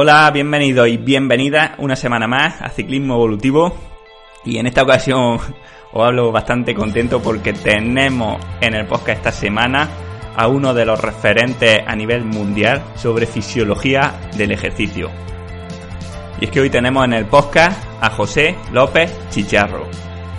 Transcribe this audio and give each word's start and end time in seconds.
Hola, 0.00 0.30
bienvenidos 0.30 0.86
y 0.86 0.96
bienvenidas 0.96 1.72
una 1.78 1.96
semana 1.96 2.28
más 2.28 2.62
a 2.62 2.68
Ciclismo 2.68 3.14
Evolutivo. 3.14 3.76
Y 4.44 4.58
en 4.58 4.68
esta 4.68 4.84
ocasión 4.84 5.40
os 5.92 6.06
hablo 6.06 6.30
bastante 6.30 6.72
contento 6.72 7.20
porque 7.20 7.52
tenemos 7.52 8.40
en 8.60 8.74
el 8.74 8.86
podcast 8.86 9.18
esta 9.18 9.32
semana 9.32 9.88
a 10.36 10.46
uno 10.46 10.72
de 10.72 10.86
los 10.86 11.00
referentes 11.00 11.80
a 11.84 11.96
nivel 11.96 12.24
mundial 12.24 12.80
sobre 12.94 13.26
fisiología 13.26 14.14
del 14.36 14.52
ejercicio. 14.52 15.10
Y 16.40 16.44
es 16.44 16.50
que 16.52 16.60
hoy 16.60 16.70
tenemos 16.70 17.04
en 17.04 17.14
el 17.14 17.26
podcast 17.26 17.82
a 18.00 18.08
José 18.10 18.54
López 18.70 19.12
Chicharro. 19.30 19.88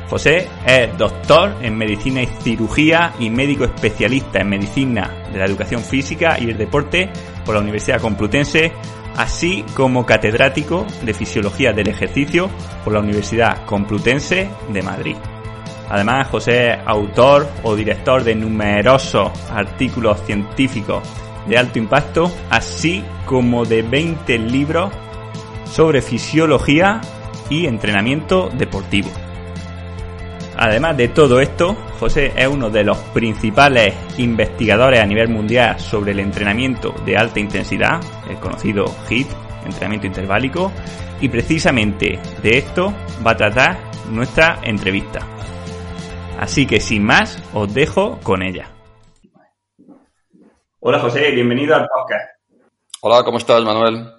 José 0.09 0.47
es 0.65 0.97
doctor 0.97 1.53
en 1.61 1.77
medicina 1.77 2.23
y 2.23 2.27
cirugía 2.27 3.13
y 3.19 3.29
médico 3.29 3.65
especialista 3.65 4.39
en 4.39 4.47
medicina 4.47 5.25
de 5.33 5.37
la 5.37 5.45
educación 5.45 5.81
física 5.81 6.37
y 6.39 6.49
el 6.49 6.57
deporte 6.57 7.09
por 7.43 7.55
la 7.55 7.61
Universidad 7.61 7.99
Complutense 7.99 8.71
así 9.19 9.65
como 9.75 10.05
catedrático 10.05 10.87
de 11.03 11.13
Fisiología 11.13 11.73
del 11.73 11.89
Ejercicio 11.89 12.49
por 12.85 12.93
la 12.93 13.01
Universidad 13.01 13.65
Complutense 13.65 14.49
de 14.69 14.81
Madrid. 14.81 15.17
Además, 15.89 16.29
José 16.29 16.71
es 16.71 16.79
autor 16.85 17.49
o 17.63 17.75
director 17.75 18.23
de 18.23 18.33
numerosos 18.33 19.29
artículos 19.51 20.21
científicos 20.25 21.03
de 21.47 21.57
alto 21.57 21.79
impacto, 21.79 22.31
así 22.49 23.03
como 23.25 23.65
de 23.65 23.81
20 23.81 24.39
libros 24.39 24.89
sobre 25.65 26.01
fisiología 26.01 27.01
y 27.49 27.65
entrenamiento 27.65 28.49
deportivo. 28.53 29.09
Además 30.61 30.97
de 30.97 31.07
todo 31.07 31.39
esto, 31.39 31.73
José 32.01 32.33
es 32.35 32.45
uno 32.45 32.69
de 32.69 32.83
los 32.83 32.97
principales 33.13 33.95
investigadores 34.17 34.99
a 34.99 35.05
nivel 35.05 35.29
mundial 35.29 35.79
sobre 35.79 36.11
el 36.11 36.19
entrenamiento 36.19 36.93
de 37.05 37.15
alta 37.15 37.39
intensidad, 37.39 38.01
el 38.29 38.35
conocido 38.41 38.83
HIIT, 39.07 39.27
entrenamiento 39.63 40.07
interválico, 40.07 40.73
y 41.21 41.29
precisamente 41.29 42.19
de 42.43 42.57
esto 42.57 42.93
va 43.25 43.31
a 43.31 43.37
tratar 43.37 43.77
nuestra 44.11 44.59
entrevista. 44.61 45.21
Así 46.37 46.67
que 46.67 46.81
sin 46.81 47.05
más, 47.05 47.41
os 47.53 47.73
dejo 47.73 48.19
con 48.21 48.43
ella. 48.43 48.67
Hola 50.81 50.99
José, 50.99 51.31
bienvenido 51.31 51.73
al 51.73 51.87
podcast. 51.87 52.37
Hola, 52.99 53.23
¿cómo 53.23 53.37
estás, 53.37 53.63
Manuel? 53.63 54.11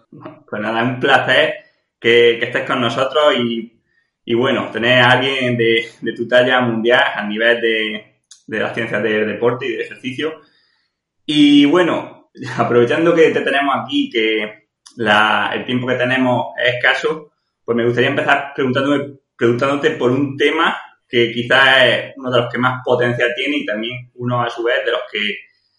Pues 0.48 0.62
nada, 0.62 0.82
un 0.84 1.00
placer 1.00 1.52
que, 2.00 2.38
que 2.40 2.46
estés 2.46 2.66
con 2.66 2.80
nosotros 2.80 3.34
y 3.36 3.79
y 4.24 4.34
bueno, 4.34 4.70
tener 4.70 5.00
a 5.00 5.12
alguien 5.12 5.56
de, 5.56 5.88
tu 6.16 6.28
talla 6.28 6.60
mundial 6.60 7.02
a 7.14 7.24
nivel 7.26 7.60
de, 7.60 8.58
las 8.58 8.74
ciencias 8.74 9.02
del 9.02 9.26
deporte 9.26 9.66
y 9.66 9.76
de 9.76 9.82
ejercicio. 9.82 10.40
Y 11.24 11.64
bueno, 11.64 12.30
aprovechando 12.58 13.14
que 13.14 13.30
te 13.30 13.40
tenemos 13.40 13.74
aquí, 13.82 14.10
que 14.10 14.68
el 14.96 15.64
tiempo 15.64 15.86
que 15.86 15.94
tenemos 15.94 16.48
es 16.62 16.74
escaso, 16.74 17.32
pues 17.64 17.76
me 17.76 17.84
gustaría 17.84 18.10
empezar 18.10 18.52
preguntándote 18.54 19.90
por 19.92 20.10
un 20.10 20.36
tema 20.36 20.76
que 21.08 21.32
quizás 21.32 21.84
es 21.84 22.12
uno 22.16 22.30
de 22.30 22.40
los 22.40 22.52
que 22.52 22.58
más 22.58 22.82
potencial 22.84 23.32
tiene 23.34 23.58
y 23.58 23.66
también 23.66 24.10
uno 24.14 24.42
a 24.42 24.50
su 24.50 24.62
vez 24.62 24.84
de 24.84 24.92
los 24.92 25.00
que 25.10 25.38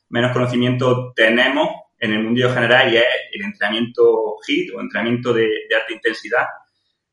menos 0.09 0.31
conocimiento 0.31 1.14
tenemos 1.16 1.70
en 1.98 2.14
el 2.14 2.23
mundo 2.23 2.53
general 2.53 2.92
y 2.92 2.98
es 2.98 3.05
el 3.31 3.44
entrenamiento 3.44 4.36
HIIT 4.45 4.73
o 4.76 4.81
entrenamiento 4.81 5.33
de 5.33 5.48
alta 5.73 5.94
intensidad. 5.94 6.45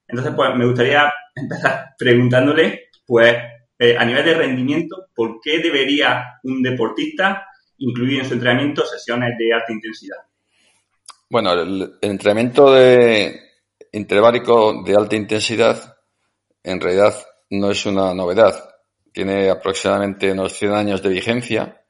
Entonces, 0.09 0.34
pues 0.34 0.56
me 0.56 0.67
gustaría 0.67 1.12
empezar 1.37 1.95
preguntándole, 1.98 2.89
pues, 3.06 3.37
eh, 3.78 3.97
a 3.97 4.05
nivel 4.05 4.25
de 4.25 4.34
rendimiento, 4.34 5.09
¿por 5.14 5.41
qué 5.41 5.61
debería 5.61 6.41
un 6.42 6.62
deportista 6.62 7.47
incluir 7.78 8.20
en 8.20 8.27
su 8.27 8.34
entrenamiento 8.34 8.84
sesiones 8.84 9.36
de 9.39 9.53
alta 9.53 9.73
intensidad? 9.73 10.17
Bueno, 11.31 11.53
el, 11.53 11.98
entrenamiento 12.01 12.73
de 12.73 13.41
interválico 13.92 14.83
de 14.83 14.95
alta 14.95 15.14
intensidad 15.14 15.97
en 16.62 16.81
realidad 16.81 17.14
no 17.51 17.70
es 17.70 17.86
una 17.86 18.14
novedad. 18.14 18.55
Tiene 19.12 19.51
aproximadamente 19.51 20.33
unos 20.33 20.55
100 20.55 20.73
años 20.73 21.02
de 21.02 21.08
vigencia 21.11 21.85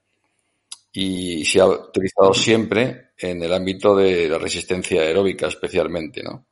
y 0.93 1.45
se 1.45 1.61
ha 1.61 1.67
utilizado 1.67 2.35
siempre 2.35 3.13
en 3.17 3.43
el 3.43 3.53
ámbito 3.53 3.97
de 3.97 4.29
la 4.29 4.39
resistencia 4.39 5.03
aeróbica 5.03 5.47
especialmente, 5.47 6.23
¿no? 6.23 6.47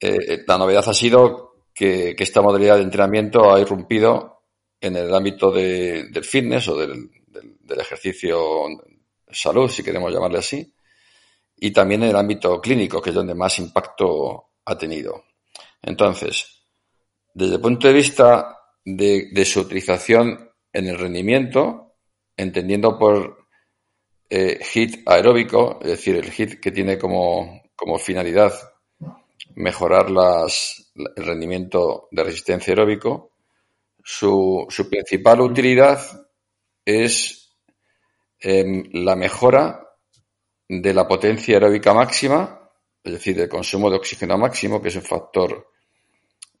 Eh, 0.00 0.44
la 0.46 0.56
novedad 0.56 0.88
ha 0.88 0.94
sido 0.94 1.64
que, 1.74 2.16
esta 2.18 2.40
modalidad 2.40 2.76
de 2.76 2.84
entrenamiento 2.84 3.52
ha 3.52 3.60
irrumpido 3.60 4.44
en 4.80 4.96
el 4.96 5.14
ámbito 5.14 5.52
del 5.52 6.24
fitness 6.24 6.68
o 6.68 6.76
del, 6.76 7.10
ejercicio 7.78 8.66
salud, 9.30 9.70
si 9.70 9.84
queremos 9.84 10.12
llamarle 10.12 10.38
así, 10.38 10.74
y 11.56 11.70
también 11.70 12.02
en 12.02 12.10
el 12.10 12.16
ámbito 12.16 12.60
clínico, 12.60 13.00
que 13.00 13.10
es 13.10 13.14
donde 13.14 13.34
más 13.34 13.58
impacto 13.58 14.50
ha 14.64 14.76
tenido. 14.76 15.24
Entonces, 15.80 16.64
desde 17.32 17.54
el 17.54 17.60
punto 17.60 17.86
de 17.86 17.94
vista 17.94 18.58
de, 18.84 19.44
su 19.44 19.60
utilización 19.60 20.50
en 20.72 20.88
el 20.88 20.98
rendimiento, 20.98 21.94
entendiendo 22.36 22.98
por 22.98 23.46
eh, 24.28 24.58
HIT 24.74 25.08
aeróbico, 25.08 25.78
es 25.82 25.90
decir, 25.90 26.16
el 26.16 26.32
HIT 26.32 26.60
que 26.60 26.72
tiene 26.72 26.98
como, 26.98 27.62
como 27.76 27.98
finalidad 27.98 28.52
mejorar 29.56 30.06
el 30.08 31.24
rendimiento 31.24 32.08
de 32.10 32.24
resistencia 32.24 32.72
aeróbico. 32.72 33.32
Su, 34.02 34.66
su 34.68 34.88
principal 34.88 35.40
utilidad 35.40 36.00
es 36.84 37.54
em, 38.40 38.84
la 38.92 39.16
mejora 39.16 39.86
de 40.68 40.94
la 40.94 41.06
potencia 41.06 41.56
aeróbica 41.56 41.92
máxima, 41.92 42.70
es 43.02 43.12
decir, 43.12 43.36
del 43.36 43.48
consumo 43.48 43.90
de 43.90 43.96
oxígeno 43.96 44.38
máximo, 44.38 44.80
que 44.80 44.88
es 44.88 44.96
un 44.96 45.02
factor 45.02 45.68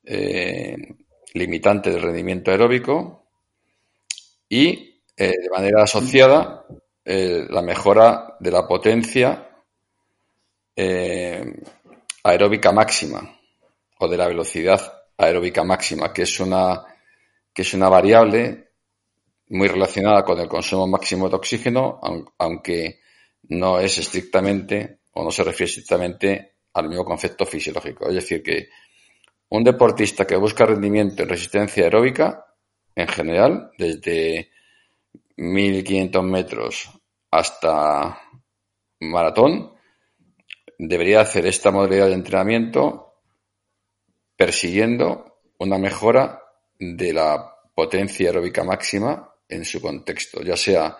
eh, 0.04 0.76
limitante 1.34 1.90
del 1.90 2.02
rendimiento 2.02 2.50
aeróbico, 2.50 3.26
y 4.48 5.02
eh, 5.16 5.32
de 5.40 5.50
manera 5.50 5.84
asociada 5.84 6.66
eh, 7.04 7.46
la 7.48 7.62
mejora 7.62 8.36
de 8.40 8.50
la 8.50 8.66
potencia 8.66 9.46
aeróbica 12.22 12.72
máxima 12.72 13.20
o 13.98 14.08
de 14.08 14.16
la 14.16 14.28
velocidad 14.28 14.80
aeróbica 15.16 15.64
máxima, 15.64 16.12
que 16.12 16.22
es 16.22 16.40
una, 16.40 16.84
que 17.52 17.62
es 17.62 17.74
una 17.74 17.88
variable 17.88 18.70
muy 19.48 19.68
relacionada 19.68 20.24
con 20.24 20.38
el 20.38 20.48
consumo 20.48 20.86
máximo 20.86 21.28
de 21.28 21.36
oxígeno, 21.36 22.00
aunque 22.38 23.00
no 23.48 23.78
es 23.80 23.98
estrictamente 23.98 25.00
o 25.12 25.24
no 25.24 25.30
se 25.30 25.42
refiere 25.42 25.68
estrictamente 25.70 26.54
al 26.74 26.88
mismo 26.88 27.04
concepto 27.04 27.44
fisiológico. 27.44 28.08
Es 28.08 28.14
decir, 28.14 28.42
que 28.42 28.68
un 29.48 29.64
deportista 29.64 30.26
que 30.26 30.36
busca 30.36 30.64
rendimiento 30.64 31.22
en 31.22 31.28
resistencia 31.28 31.84
aeróbica, 31.84 32.46
en 32.94 33.08
general, 33.08 33.72
desde 33.76 34.50
1500 35.36 36.24
metros 36.24 36.90
hasta 37.30 38.20
maratón, 39.00 39.72
debería 40.88 41.20
hacer 41.20 41.46
esta 41.46 41.70
modalidad 41.70 42.06
de 42.06 42.14
entrenamiento 42.14 43.14
persiguiendo 44.36 45.40
una 45.58 45.76
mejora 45.76 46.42
de 46.78 47.12
la 47.12 47.54
potencia 47.74 48.28
aeróbica 48.28 48.64
máxima 48.64 49.34
en 49.46 49.64
su 49.66 49.82
contexto, 49.82 50.42
ya 50.42 50.56
sea 50.56 50.96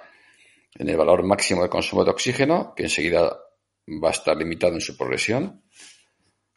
en 0.75 0.89
el 0.89 0.97
valor 0.97 1.23
máximo 1.23 1.63
de 1.63 1.71
consumo 1.71 2.05
de 2.05 2.11
oxígeno, 2.11 2.75
que 2.77 2.85
enseguida 2.85 3.39
va 4.03 4.09
a 4.09 4.13
estar 4.13 4.37
limitado 4.37 4.75
en 4.75 4.83
su 4.83 4.97
progresión, 4.97 5.63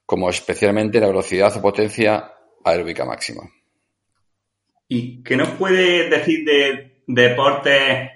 como 0.05 0.29
especialmente 0.29 0.97
en 0.97 1.03
la 1.03 1.07
velocidad 1.07 1.55
o 1.55 1.61
potencia 1.61 2.33
aeróbica 2.65 3.05
máxima. 3.05 3.43
¿Y 4.89 5.23
qué 5.23 5.37
nos 5.37 5.51
puede 5.51 6.09
decir 6.09 6.43
de 6.43 7.03
deportes 7.07 8.09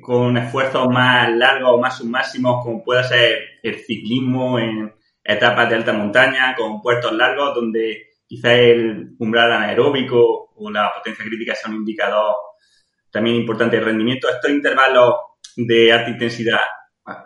con 0.00 0.36
esfuerzos 0.36 0.86
más 0.88 1.28
largos 1.34 1.72
o 1.72 1.78
más 1.78 1.98
submáximos, 1.98 2.62
como 2.62 2.84
puede 2.84 3.02
ser 3.02 3.51
el 3.62 3.78
ciclismo 3.80 4.58
en 4.58 4.92
etapas 5.22 5.68
de 5.68 5.76
alta 5.76 5.92
montaña, 5.92 6.54
con 6.56 6.80
puertos 6.82 7.12
largos, 7.12 7.54
donde 7.54 8.10
quizá 8.26 8.54
el 8.54 9.14
umbral 9.18 9.52
anaeróbico 9.52 10.52
o 10.54 10.70
la 10.70 10.92
potencia 10.92 11.24
crítica 11.24 11.54
sea 11.54 11.70
un 11.70 11.76
indicador 11.76 12.34
también 13.10 13.36
importante 13.36 13.76
de 13.76 13.84
rendimiento. 13.84 14.28
Estos 14.28 14.50
intervalos 14.50 15.14
de 15.56 15.92
alta 15.92 16.10
intensidad 16.10 16.60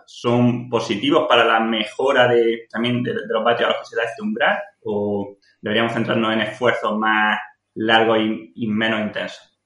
son 0.07 0.69
positivos 0.69 1.27
para 1.29 1.45
la 1.45 1.61
mejora 1.61 2.29
de, 2.29 2.67
también 2.71 3.03
de, 3.03 3.13
los 3.29 3.45
vatios 3.45 3.69
a 3.69 3.73
los 3.73 3.81
que 3.81 3.87
se 3.95 3.97
da 3.97 4.05
este 4.05 4.23
umbral 4.23 4.59
o 4.85 5.37
deberíamos 5.61 5.93
centrarnos 5.93 6.33
en 6.33 6.41
esfuerzos 6.41 6.97
más 6.99 7.39
largos 7.75 8.19
y 8.55 8.67
menos 8.69 9.01
intensos. 9.01 9.57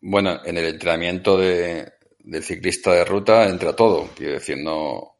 Bueno, 0.00 0.40
en 0.44 0.56
el 0.56 0.66
entrenamiento 0.66 1.36
de, 1.36 1.92
del 2.20 2.42
ciclista 2.42 2.92
de 2.92 3.04
ruta 3.04 3.48
entra 3.48 3.74
todo. 3.74 4.08
Quiero 4.16 4.34
decir, 4.34 4.56
no 4.58 5.19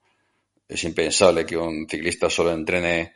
es 0.71 0.85
impensable 0.85 1.45
que 1.45 1.57
un 1.57 1.89
ciclista 1.89 2.31
solo 2.31 2.53
entrene 2.53 3.15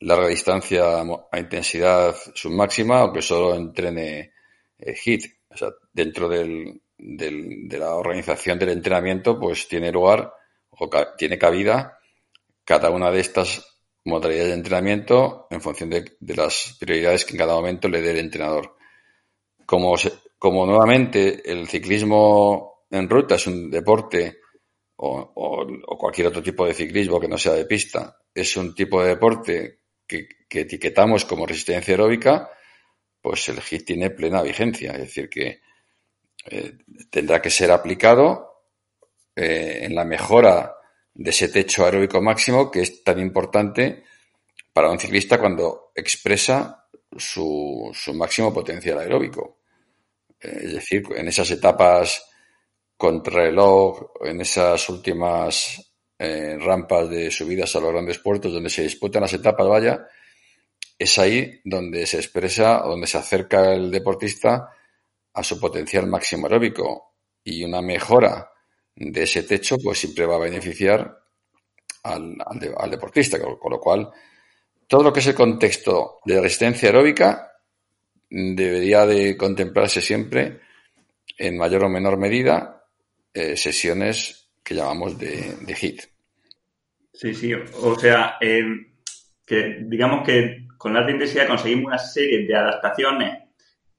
larga 0.00 0.28
distancia 0.28 1.00
a 1.00 1.38
intensidad 1.38 2.14
submáxima 2.34 3.04
o 3.04 3.12
que 3.12 3.22
solo 3.22 3.54
entrene 3.54 4.32
eh, 4.78 4.94
HIT. 5.02 5.24
O 5.48 5.56
sea, 5.56 5.70
dentro 5.92 6.28
del, 6.28 6.82
del, 6.98 7.68
de 7.68 7.78
la 7.78 7.94
organización 7.94 8.58
del 8.58 8.70
entrenamiento, 8.70 9.38
pues 9.38 9.68
tiene 9.68 9.90
lugar 9.90 10.32
o 10.70 10.90
tiene 11.16 11.38
cabida 11.38 11.98
cada 12.64 12.90
una 12.90 13.10
de 13.10 13.20
estas 13.20 13.64
modalidades 14.04 14.48
de 14.48 14.54
entrenamiento 14.54 15.46
en 15.50 15.60
función 15.60 15.90
de, 15.90 16.16
las 16.34 16.76
prioridades 16.78 17.24
que 17.24 17.32
en 17.32 17.38
cada 17.38 17.54
momento 17.54 17.88
le 17.88 18.02
dé 18.02 18.10
el 18.10 18.18
entrenador. 18.18 18.76
Como, 19.64 19.94
como 20.38 20.66
nuevamente 20.66 21.50
el 21.50 21.68
ciclismo 21.68 22.84
en 22.90 23.08
ruta 23.08 23.36
es 23.36 23.46
un 23.46 23.70
deporte 23.70 24.41
o, 24.96 25.96
cualquier 25.98 26.28
otro 26.28 26.42
tipo 26.42 26.66
de 26.66 26.74
ciclismo 26.74 27.20
que 27.20 27.28
no 27.28 27.38
sea 27.38 27.52
de 27.52 27.64
pista, 27.64 28.18
es 28.34 28.56
un 28.56 28.74
tipo 28.74 29.02
de 29.02 29.08
deporte 29.10 29.80
que, 30.06 30.28
etiquetamos 30.50 31.24
como 31.24 31.46
resistencia 31.46 31.92
aeróbica, 31.92 32.50
pues 33.20 33.48
el 33.48 33.60
HIT 33.60 33.86
tiene 33.86 34.10
plena 34.10 34.42
vigencia. 34.42 34.92
Es 34.92 34.98
decir, 34.98 35.30
que 35.30 35.60
eh, 36.50 36.78
tendrá 37.10 37.40
que 37.40 37.50
ser 37.50 37.70
aplicado 37.70 38.64
eh, 39.34 39.80
en 39.82 39.94
la 39.94 40.04
mejora 40.04 40.74
de 41.14 41.30
ese 41.30 41.48
techo 41.48 41.84
aeróbico 41.84 42.20
máximo 42.20 42.70
que 42.70 42.82
es 42.82 43.02
tan 43.02 43.18
importante 43.18 44.04
para 44.72 44.90
un 44.90 44.98
ciclista 44.98 45.38
cuando 45.38 45.92
expresa 45.94 46.86
su, 47.16 47.90
su 47.94 48.14
máximo 48.14 48.52
potencial 48.52 48.98
aeróbico. 48.98 49.60
Eh, 50.40 50.60
es 50.64 50.72
decir, 50.74 51.04
en 51.14 51.28
esas 51.28 51.50
etapas 51.50 52.31
contrarreloj, 53.02 54.12
en 54.20 54.42
esas 54.42 54.88
últimas 54.88 55.92
eh, 56.16 56.56
rampas 56.56 57.10
de 57.10 57.32
subidas 57.32 57.74
a 57.74 57.80
los 57.80 57.90
grandes 57.90 58.20
puertos 58.20 58.52
donde 58.52 58.70
se 58.70 58.84
disputan 58.84 59.22
las 59.22 59.32
etapas, 59.32 59.66
vaya, 59.66 60.06
es 60.96 61.18
ahí 61.18 61.60
donde 61.64 62.06
se 62.06 62.18
expresa, 62.18 62.78
donde 62.84 63.08
se 63.08 63.18
acerca 63.18 63.72
el 63.72 63.90
deportista 63.90 64.70
a 65.34 65.42
su 65.42 65.58
potencial 65.58 66.06
máximo 66.06 66.46
aeróbico. 66.46 67.14
Y 67.42 67.64
una 67.64 67.82
mejora 67.82 68.48
de 68.94 69.24
ese 69.24 69.42
techo 69.42 69.78
pues 69.82 69.98
siempre 69.98 70.24
va 70.24 70.36
a 70.36 70.46
beneficiar 70.46 71.24
al, 72.04 72.36
al, 72.76 72.88
deportista, 72.88 73.40
con, 73.40 73.72
lo 73.72 73.80
cual 73.80 74.12
todo 74.86 75.02
lo 75.02 75.12
que 75.12 75.18
es 75.18 75.26
el 75.26 75.34
contexto 75.34 76.20
de 76.24 76.40
resistencia 76.40 76.90
aeróbica 76.90 77.50
debería 78.30 79.04
de 79.06 79.36
contemplarse 79.36 80.00
siempre 80.00 80.60
en 81.36 81.58
mayor 81.58 81.82
o 81.82 81.88
menor 81.88 82.16
medida 82.16 82.81
eh, 83.34 83.56
sesiones 83.56 84.50
que 84.62 84.74
llamamos 84.74 85.18
de, 85.18 85.56
de 85.60 85.74
HIT. 85.74 86.02
Sí, 87.12 87.34
sí, 87.34 87.52
o 87.54 87.98
sea, 87.98 88.36
eh, 88.40 88.64
que 89.44 89.78
digamos 89.82 90.24
que 90.26 90.66
con 90.78 90.94
la 90.94 91.00
alta 91.00 91.12
intensidad 91.12 91.46
conseguimos 91.46 91.86
una 91.86 91.98
serie 91.98 92.46
de 92.46 92.56
adaptaciones 92.56 93.38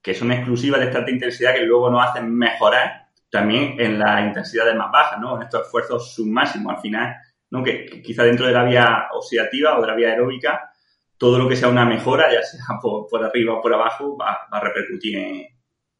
que 0.02 0.14
son 0.14 0.32
exclusivas 0.32 0.82
de 0.82 0.88
esta 0.88 1.00
alta 1.00 1.12
intensidad 1.12 1.54
que 1.54 1.62
luego 1.62 1.90
nos 1.90 2.06
hacen 2.06 2.30
mejorar 2.36 3.04
también 3.30 3.80
en 3.80 3.98
las 3.98 4.28
intensidades 4.28 4.76
más 4.76 4.92
bajas, 4.92 5.20
¿no? 5.20 5.38
En 5.38 5.44
estos 5.44 5.62
esfuerzos 5.62 6.14
submáximos. 6.14 6.76
Al 6.76 6.82
final, 6.82 7.16
¿no? 7.50 7.64
Que, 7.64 8.02
quizá 8.04 8.24
dentro 8.24 8.46
de 8.46 8.54
la 8.54 8.64
vía 8.64 9.08
oxidativa 9.14 9.78
o 9.78 9.82
de 9.82 9.88
la 9.88 9.96
vía 9.96 10.10
aeróbica, 10.10 10.72
todo 11.18 11.40
lo 11.40 11.48
que 11.48 11.56
sea 11.56 11.70
una 11.70 11.86
mejora, 11.86 12.32
ya 12.32 12.44
sea 12.44 12.60
por, 12.82 13.24
arriba 13.24 13.56
o 13.56 13.62
por 13.62 13.74
abajo, 13.74 14.18
va, 14.18 14.48
a 14.52 14.60
repercutir 14.60 15.18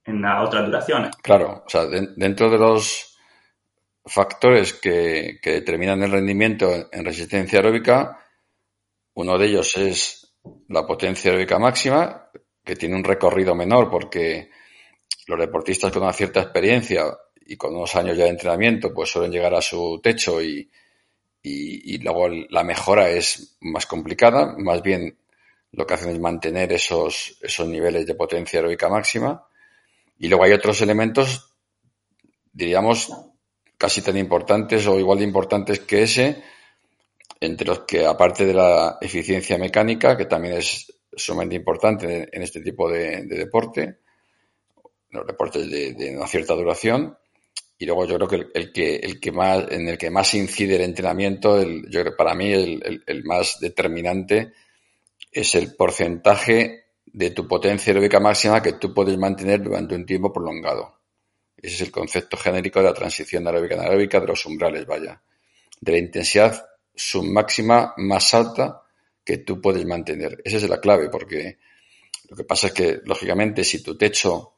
en, 0.04 0.22
las 0.22 0.46
otras 0.46 0.66
duraciones. 0.66 1.16
Claro, 1.24 1.64
o 1.66 1.70
sea, 1.70 1.86
dentro 1.86 2.50
de 2.50 2.58
los 2.58 3.13
factores 4.06 4.74
que, 4.74 5.40
determinan 5.44 6.04
el 6.04 6.12
rendimiento 6.12 6.90
en 6.92 7.06
resistencia 7.06 7.60
aeróbica, 7.60 8.20
uno 9.16 9.38
de 9.38 9.48
ellos 9.48 9.78
es 9.78 10.36
la 10.68 10.86
potencia 10.86 11.32
aeróbica 11.32 11.60
máxima, 11.60 12.30
que 12.64 12.76
tiene 12.76 12.96
un 12.96 13.04
recorrido 13.04 13.56
menor 13.56 13.90
porque 13.90 14.50
los 15.28 15.40
deportistas 15.40 15.92
con 15.92 16.04
una 16.04 16.14
cierta 16.14 16.42
experiencia 16.42 17.06
y 17.46 17.56
con 17.56 17.76
unos 17.76 17.96
años 17.96 18.18
ya 18.18 18.26
de 18.26 18.32
entrenamiento 18.32 18.94
pues 18.94 19.10
suelen 19.10 19.32
llegar 19.32 19.54
a 19.54 19.62
su 19.62 20.00
techo 20.02 20.42
y, 20.42 20.70
y, 21.42 21.98
luego 22.00 22.30
la 22.30 22.64
mejora 22.64 23.10
es 23.10 23.58
más 23.62 23.86
complicada. 23.86 24.56
Más 24.58 24.82
bien 24.82 25.18
lo 25.72 25.86
que 25.86 25.94
hacen 25.94 26.12
es 26.12 26.20
mantener 26.20 26.72
esos, 26.72 27.38
esos 27.42 27.68
niveles 27.68 28.06
de 28.06 28.16
potencia 28.16 28.60
aeróbica 28.60 28.90
máxima. 28.90 29.46
Y 30.18 30.30
luego 30.30 30.46
hay 30.46 30.54
otros 30.54 30.82
elementos, 30.82 31.52
diríamos, 32.54 33.10
casi 33.84 34.02
tan 34.02 34.16
importantes 34.16 34.88
o 34.88 34.98
igual 34.98 35.18
de 35.20 35.26
importantes 35.26 35.82
que 35.82 36.04
ese, 36.04 36.42
entre 37.42 37.68
los 37.68 37.80
que, 37.80 38.06
aparte 38.06 38.46
de 38.46 38.54
la 38.54 38.98
eficiencia 39.02 39.58
mecánica, 39.58 40.16
que 40.16 40.24
también 40.24 40.56
es 40.56 40.90
sumamente 41.14 41.58
importante 41.58 42.30
en 42.32 42.42
este 42.44 42.62
tipo 42.62 42.90
de, 42.90 43.26
deporte, 43.26 43.98
los 45.10 45.28
deportes 45.28 45.70
de, 45.70 46.16
una 46.16 46.28
cierta 46.28 46.54
duración. 46.54 47.18
Y 47.78 47.86
luego 47.86 48.06
yo 48.06 48.16
creo 48.16 48.30
que 48.30 48.48
el, 48.58 48.72
que 48.72 48.96
el 48.96 49.20
que 49.20 49.34
más 49.34 49.70
en 49.70 49.90
el 49.90 49.98
que 49.98 50.10
más 50.10 50.34
incide 50.34 50.78
el 50.78 50.84
entrenamiento, 50.84 51.60
el, 51.60 51.84
yo 51.90 52.04
creo 52.04 52.16
para 52.16 52.34
mí 52.36 52.54
el, 52.54 53.04
el, 53.06 53.24
más 53.26 53.60
determinante 53.60 54.54
es 55.30 55.56
el 55.56 55.76
porcentaje 55.76 56.86
de 57.06 57.32
tu 57.32 57.50
potencia 57.50 57.92
aeróbica 57.92 58.22
máxima 58.22 58.64
que 58.64 58.80
tú 58.80 58.94
puedes 58.94 59.18
mantener 59.18 59.62
durante 59.62 59.94
un 59.94 60.06
tiempo 60.06 60.32
prolongado. 60.32 61.03
Ese 61.64 61.76
es 61.76 61.82
el 61.82 61.92
concepto 61.92 62.36
genérico 62.36 62.80
de 62.80 62.86
la 62.86 62.94
transición 62.94 63.48
aeróbica 63.48 63.76
anaeróbica 63.76 64.20
de 64.20 64.28
los 64.28 64.46
umbrales, 64.46 64.86
vaya. 64.86 65.22
De 65.80 65.94
la 65.94 65.98
intensidad 65.98 66.66
submáxima 66.94 67.94
más 67.96 68.34
alta 68.34 68.82
que 69.24 69.38
tú 69.38 69.62
puedes 69.62 69.86
mantener. 69.86 70.42
Esa 70.44 70.58
es 70.58 70.68
la 70.68 70.82
clave, 70.82 71.08
porque 71.10 71.58
lo 72.28 72.36
que 72.36 72.44
pasa 72.44 72.68
es 72.68 72.74
que, 72.74 73.00
lógicamente, 73.06 73.64
si 73.64 73.82
tu 73.82 73.98
techo 73.98 74.56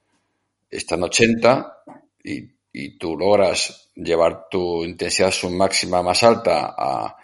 está 0.68 0.96
en 0.96 1.04
80 1.04 1.84
y, 2.24 2.56
tú 2.98 3.16
logras 3.16 3.92
llevar 3.96 4.50
tu 4.50 4.84
intensidad 4.84 5.32
submáxima 5.32 6.02
más 6.02 6.24
alta 6.24 6.74
a, 6.78 7.16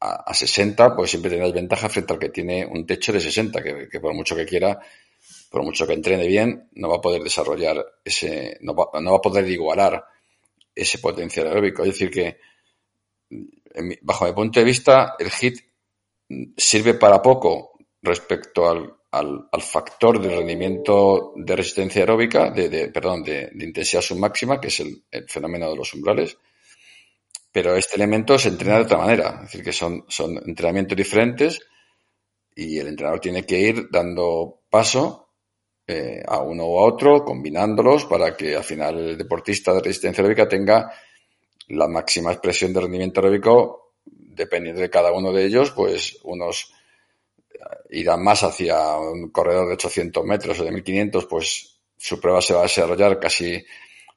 a, 0.00 0.34
60, 0.34 0.96
pues 0.96 1.10
siempre 1.10 1.30
tendrás 1.30 1.52
ventaja 1.52 1.88
frente 1.88 2.14
al 2.14 2.18
que 2.18 2.30
tiene 2.30 2.66
un 2.66 2.86
techo 2.86 3.12
de 3.12 3.20
60, 3.20 3.62
que, 3.62 3.88
que, 3.88 4.00
por 4.00 4.14
mucho 4.14 4.34
que 4.34 4.46
quiera, 4.46 4.80
por 5.50 5.64
mucho 5.64 5.86
que 5.86 5.94
entrene 5.94 6.26
bien, 6.28 6.68
no 6.74 6.88
va 6.88 6.96
a 6.96 7.00
poder 7.00 7.22
desarrollar 7.22 7.84
ese, 8.04 8.56
no 8.60 8.74
va, 8.74 8.88
no 9.00 9.10
va 9.10 9.16
a 9.18 9.22
poder 9.22 9.48
igualar 9.48 10.04
ese 10.74 10.98
potencial 10.98 11.48
aeróbico. 11.48 11.82
Es 11.82 11.90
decir, 11.90 12.10
que 12.10 12.38
bajo 14.02 14.26
mi 14.26 14.32
punto 14.32 14.60
de 14.60 14.64
vista, 14.64 15.16
el 15.18 15.28
HIT 15.28 15.58
sirve 16.56 16.94
para 16.94 17.20
poco 17.20 17.72
respecto 18.00 18.68
al, 18.68 18.96
al, 19.10 19.62
factor 19.62 20.20
de 20.20 20.36
rendimiento 20.36 21.32
de 21.34 21.56
resistencia 21.56 22.02
aeróbica, 22.02 22.50
de, 22.50 22.88
perdón, 22.88 23.24
de, 23.24 23.50
intensidad 23.58 24.02
submáxima, 24.02 24.60
que 24.60 24.68
es 24.68 24.80
el, 24.80 25.04
fenómeno 25.26 25.68
de 25.68 25.76
los 25.76 25.92
umbrales. 25.94 26.36
Pero 27.52 27.74
este 27.74 27.96
elemento 27.96 28.38
se 28.38 28.50
entrena 28.50 28.76
de 28.76 28.82
otra 28.82 28.98
manera, 28.98 29.34
es 29.38 29.50
decir, 29.50 29.64
que 29.64 29.72
son, 29.72 30.04
son 30.06 30.38
entrenamientos 30.46 30.96
diferentes 30.96 31.60
y 32.54 32.78
el 32.78 32.86
entrenador 32.86 33.18
tiene 33.18 33.44
que 33.44 33.58
ir 33.58 33.88
dando 33.90 34.60
paso 34.70 35.29
eh, 35.90 36.22
a 36.26 36.40
uno 36.40 36.64
o 36.64 36.80
a 36.80 36.86
otro, 36.86 37.24
combinándolos 37.24 38.04
para 38.04 38.36
que 38.36 38.54
al 38.54 38.64
final 38.64 38.98
el 38.98 39.18
deportista 39.18 39.72
de 39.72 39.80
resistencia 39.80 40.22
aeróbica 40.22 40.48
tenga 40.48 40.92
la 41.68 41.88
máxima 41.88 42.32
expresión 42.32 42.72
de 42.72 42.80
rendimiento 42.80 43.20
aeróbico, 43.20 43.94
dependiendo 44.04 44.80
de 44.80 44.90
cada 44.90 45.12
uno 45.12 45.32
de 45.32 45.44
ellos, 45.44 45.70
pues 45.72 46.18
unos 46.22 46.72
irán 47.90 48.22
más 48.22 48.42
hacia 48.42 48.96
un 48.96 49.30
corredor 49.30 49.66
de 49.68 49.74
800 49.74 50.24
metros 50.24 50.60
o 50.60 50.64
de 50.64 50.72
1500, 50.72 51.26
pues 51.26 51.80
su 51.96 52.20
prueba 52.20 52.40
se 52.40 52.54
va 52.54 52.60
a 52.60 52.64
desarrollar 52.64 53.18
casi 53.18 53.62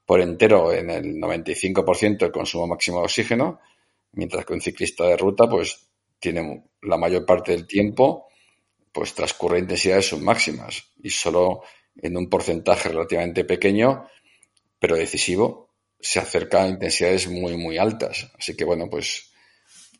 por 0.05 0.21
entero 0.21 0.71
en 0.71 0.89
el 0.89 1.15
95% 1.15 2.17
del 2.17 2.31
consumo 2.31 2.67
máximo 2.67 2.99
de 2.99 3.05
oxígeno, 3.05 3.59
mientras 4.13 4.45
que 4.45 4.53
un 4.53 4.61
ciclista 4.61 5.05
de 5.05 5.17
ruta, 5.17 5.49
pues 5.49 5.87
tiene 6.19 6.65
la 6.81 6.97
mayor 6.97 7.25
parte 7.25 7.51
del 7.51 7.67
tiempo, 7.67 8.27
pues 8.93 9.13
transcurre 9.13 9.59
intensidades 9.59 10.07
submáximas 10.07 10.83
y 11.01 11.09
solo 11.09 11.63
en 12.01 12.15
un 12.15 12.29
porcentaje 12.29 12.89
relativamente 12.89 13.43
pequeño, 13.43 14.07
pero 14.79 14.95
decisivo, 14.95 15.71
se 15.99 16.19
acerca 16.19 16.63
a 16.63 16.67
intensidades 16.67 17.27
muy, 17.27 17.57
muy 17.57 17.77
altas. 17.77 18.31
Así 18.37 18.55
que 18.55 18.65
bueno, 18.65 18.89
pues, 18.89 19.31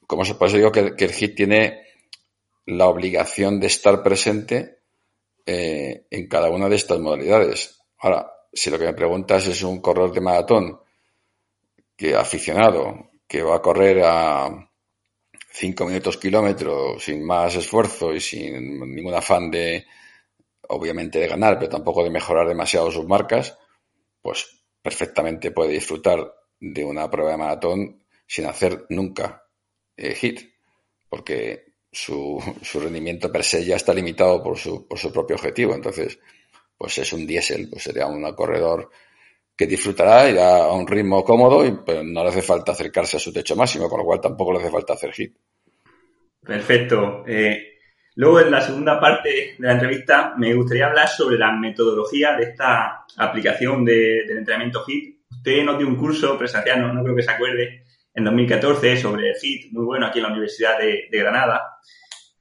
como 0.06 0.24
se 0.24 0.36
puede 0.36 0.58
digo 0.58 0.72
que, 0.72 0.96
que 0.96 1.06
el 1.06 1.14
HIT 1.14 1.36
tiene 1.36 1.88
la 2.66 2.88
obligación 2.88 3.60
de 3.60 3.68
estar 3.68 4.04
presente 4.04 4.80
eh, 5.46 6.06
en 6.10 6.28
cada 6.28 6.50
una 6.50 6.70
de 6.70 6.76
estas 6.76 7.00
modalidades. 7.00 7.82
Ahora, 8.00 8.32
si 8.52 8.70
lo 8.70 8.78
que 8.78 8.86
me 8.86 8.94
preguntas 8.94 9.48
es 9.48 9.64
un 9.64 9.82
corredor 9.82 10.14
de 10.14 10.22
maratón 10.22 10.80
que 11.96 12.16
aficionado, 12.16 13.12
que 13.28 13.42
va 13.42 13.58
a 13.58 13.62
correr 13.62 14.02
a 14.04 14.70
5 15.56 15.86
minutos 15.86 16.18
kilómetro 16.18 17.00
sin 17.00 17.24
más 17.24 17.56
esfuerzo 17.56 18.12
y 18.12 18.20
sin 18.20 18.80
ningún 18.96 19.14
afán 19.14 19.52
de, 19.52 19.86
obviamente, 20.70 21.20
de 21.20 21.28
ganar, 21.28 21.60
pero 21.60 21.70
tampoco 21.70 22.04
de 22.04 22.10
mejorar 22.10 22.48
demasiado 22.48 22.90
sus 22.90 23.06
marcas, 23.06 23.56
pues 24.20 24.64
perfectamente 24.82 25.52
puede 25.52 25.74
disfrutar 25.74 26.34
de 26.60 26.84
una 26.84 27.08
prueba 27.08 27.32
de 27.32 27.38
maratón 27.38 28.04
sin 28.26 28.48
hacer 28.48 28.88
nunca 28.90 29.44
eh, 29.96 30.16
hit, 30.16 30.42
porque 31.08 31.66
su, 31.92 32.42
su, 32.64 32.80
rendimiento 32.80 33.32
per 33.32 33.44
se 33.44 33.64
ya 33.64 33.76
está 33.76 33.94
limitado 33.94 34.42
por 34.42 34.58
su, 34.58 34.88
por 34.88 34.98
su 34.98 35.14
propio 35.14 35.36
objetivo. 35.36 35.76
Entonces, 35.76 36.18
pues 36.76 36.98
es 36.98 37.14
un 37.14 37.28
diésel, 37.28 37.70
pues 37.70 37.84
sería 37.84 38.08
un 38.08 38.24
corredor 38.34 38.90
que 39.56 39.68
disfrutará, 39.68 40.28
irá 40.28 40.64
a 40.64 40.74
un 40.74 40.88
ritmo 40.88 41.24
cómodo, 41.24 41.64
y, 41.64 41.78
pero 41.86 42.04
no 42.04 42.24
le 42.24 42.30
hace 42.30 42.42
falta 42.42 42.72
acercarse 42.72 43.18
a 43.18 43.20
su 43.20 43.32
techo 43.32 43.56
máximo, 43.56 43.88
con 43.88 44.00
lo 44.00 44.06
cual 44.06 44.20
tampoco 44.20 44.52
le 44.52 44.60
hace 44.60 44.72
falta 44.72 44.94
hacer 44.94 45.14
hit. 45.14 45.38
Perfecto. 46.46 47.24
Eh, 47.26 47.80
luego, 48.16 48.40
en 48.42 48.52
la 48.52 48.62
segunda 48.62 49.00
parte 49.00 49.56
de 49.58 49.68
la 49.68 49.74
entrevista, 49.74 50.34
me 50.38 50.54
gustaría 50.54 50.88
hablar 50.88 51.08
sobre 51.08 51.38
la 51.38 51.52
metodología 51.52 52.36
de 52.36 52.44
esta 52.44 53.06
aplicación 53.18 53.86
de, 53.86 54.26
del 54.28 54.40
entrenamiento 54.40 54.84
HIT. 54.86 55.20
Usted 55.30 55.64
nos 55.64 55.78
dio 55.78 55.88
un 55.88 55.96
curso 55.96 56.38
presencial, 56.38 56.82
no, 56.94 57.04
creo 57.04 57.16
que 57.16 57.24
se 57.24 57.32
acuerde, 57.32 57.84
en 58.14 58.24
2014 58.26 58.98
sobre 58.98 59.30
el 59.30 59.36
HIT, 59.42 59.72
muy 59.72 59.86
bueno 59.86 60.06
aquí 60.06 60.20
en 60.20 60.24
la 60.24 60.32
Universidad 60.32 60.78
de, 60.78 61.08
de 61.10 61.18
Granada. 61.18 61.80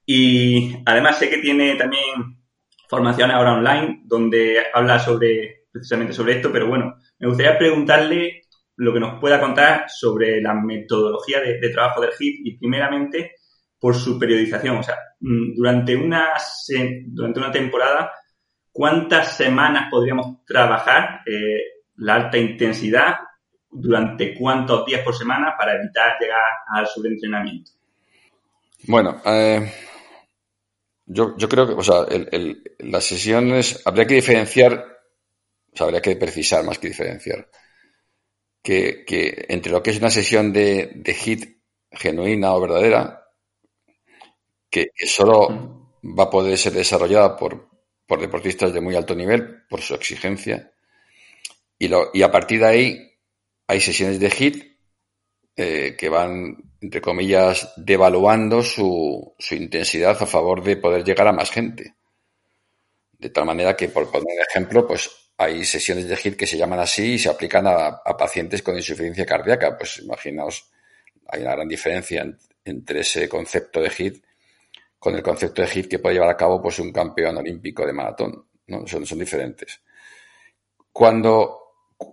Y 0.05 0.77
además 0.85 1.19
sé 1.19 1.31
que 1.31 1.39
tiene 1.39 1.77
también 1.77 2.43
formación 2.89 3.31
ahora 3.31 3.55
online 3.55 4.03
donde 4.05 4.59
habla 4.75 4.99
sobre 4.99 5.63
precisamente 5.73 6.13
sobre 6.13 6.35
esto, 6.35 6.53
pero 6.53 6.67
bueno, 6.67 6.97
me 7.19 7.29
gustaría 7.29 7.57
preguntarle 7.57 8.43
lo 8.77 8.93
que 8.93 9.01
nos 9.01 9.19
pueda 9.19 9.41
contar 9.41 9.87
sobre 9.89 10.43
la 10.43 10.53
metodología 10.55 11.41
de, 11.41 11.59
de 11.59 11.71
trabajo 11.71 12.01
del 12.01 12.11
HIT 12.19 12.41
y 12.45 12.59
primeramente 12.59 13.37
por 13.83 13.97
su 13.97 14.17
periodización. 14.17 14.77
O 14.77 14.83
sea, 14.85 14.97
mm, 15.19 15.57
durante 15.57 15.97
una, 15.97 16.29
durante 17.07 17.41
una 17.41 17.51
temporada, 17.51 18.13
¿cuántas 18.71 19.37
semanas 19.37 19.89
podríamos 19.91 20.45
trabajar 20.47 21.23
eh, 21.27 21.83
la 21.97 22.15
alta 22.15 22.39
intensidad? 22.39 23.17
¿Durante 23.69 24.37
cuántos 24.39 24.87
días 24.87 25.01
por 25.03 25.17
semana 25.17 25.57
para 25.59 25.75
evitar 25.75 26.13
llegar 26.21 26.45
al 26.69 26.87
sobreentrenamiento? 26.87 27.73
Bueno, 28.87 29.21
eh, 29.25 29.73
yo, 31.07 31.37
yo, 31.37 31.49
creo 31.49 31.67
que, 31.67 31.73
o 31.73 31.83
sea, 31.83 32.07
las 32.79 33.05
sesiones, 33.05 33.83
habría 33.85 34.07
que 34.07 34.15
diferenciar, 34.15 34.75
o 35.73 35.77
sea, 35.77 35.87
habría 35.87 36.03
que 36.03 36.15
precisar 36.15 36.63
más 36.63 36.79
que 36.79 36.89
diferenciar, 36.89 37.49
que, 38.63 39.05
que 39.05 39.47
entre 39.49 39.73
lo 39.73 39.83
que 39.83 39.91
es 39.91 39.99
una 39.99 40.11
sesión 40.11 40.53
de, 40.53 40.93
de 40.95 41.15
hit 41.15 41.63
genuina 41.91 42.55
o 42.55 42.61
verdadera, 42.61 43.22
que, 44.73 44.91
que 44.97 45.07
solo 45.07 45.99
va 46.03 46.25
a 46.25 46.31
poder 46.31 46.57
ser 46.57 46.73
desarrollada 46.73 47.37
por, 47.37 47.69
por 48.07 48.19
deportistas 48.19 48.73
de 48.73 48.81
muy 48.81 48.97
alto 48.97 49.15
nivel, 49.15 49.65
por 49.69 49.83
su 49.83 49.95
exigencia, 49.95 50.73
y, 51.79 51.89
lo, 51.89 52.11
y 52.15 52.23
a 52.23 52.31
partir 52.31 52.61
de 52.61 52.67
ahí 52.67 53.13
hay 53.67 53.81
sesiones 53.81 54.19
de 54.19 54.31
hit 54.31 54.79
eh, 55.57 55.95
que 55.99 56.09
van, 56.09 56.57
entre 56.81 57.03
comillas, 57.03 57.75
devaluando 57.77 58.63
su, 58.63 59.35
su, 59.39 59.55
intensidad 59.55 60.17
a 60.23 60.27
favor 60.27 60.63
de 60.63 60.79
poder 60.79 61.05
llegar 61.05 61.29
a 61.29 61.33
más 61.33 61.51
gente. 61.51 61.95
De 63.19 63.29
tal 63.29 63.45
manera 63.45 63.77
que, 63.77 63.89
por 63.89 64.11
poner 64.11 64.29
un 64.39 64.45
ejemplo, 64.49 64.87
pues 64.87 65.11
hay 65.37 65.65
sesiones 65.65 66.09
de 66.09 66.17
HIT 66.17 66.37
que 66.37 66.47
se 66.47 66.57
llaman 66.57 66.79
así 66.79 67.15
y 67.15 67.19
se 67.19 67.29
aplican 67.29 67.67
a, 67.67 68.01
a 68.05 68.17
pacientes 68.17 68.63
con 68.63 68.77
insuficiencia 68.77 69.27
cardíaca. 69.27 69.77
Pues 69.77 69.99
imaginaos, 69.99 70.71
hay 71.29 71.43
una 71.43 71.53
gran 71.53 71.69
diferencia 71.69 72.23
en, 72.23 72.39
entre 72.65 73.01
ese 73.01 73.29
concepto 73.29 73.81
de 73.81 73.91
HIT 73.91 74.25
con 75.03 75.17
el 75.17 75.23
concepto 75.23 75.63
de 75.63 75.69
HIT 75.69 75.89
que 75.89 75.99
puede 75.99 76.15
llevar 76.15 76.31
a 76.31 76.37
cabo 76.37 76.63
pues 76.63 76.79
un 76.79 76.93
campeón 76.93 77.37
olímpico 77.37 77.85
de 77.85 77.93
maratón. 77.93 78.47
¿no? 78.69 78.87
Son, 78.87 79.05
son 79.05 79.19
diferentes. 79.19 79.83
Cuando 80.93 81.59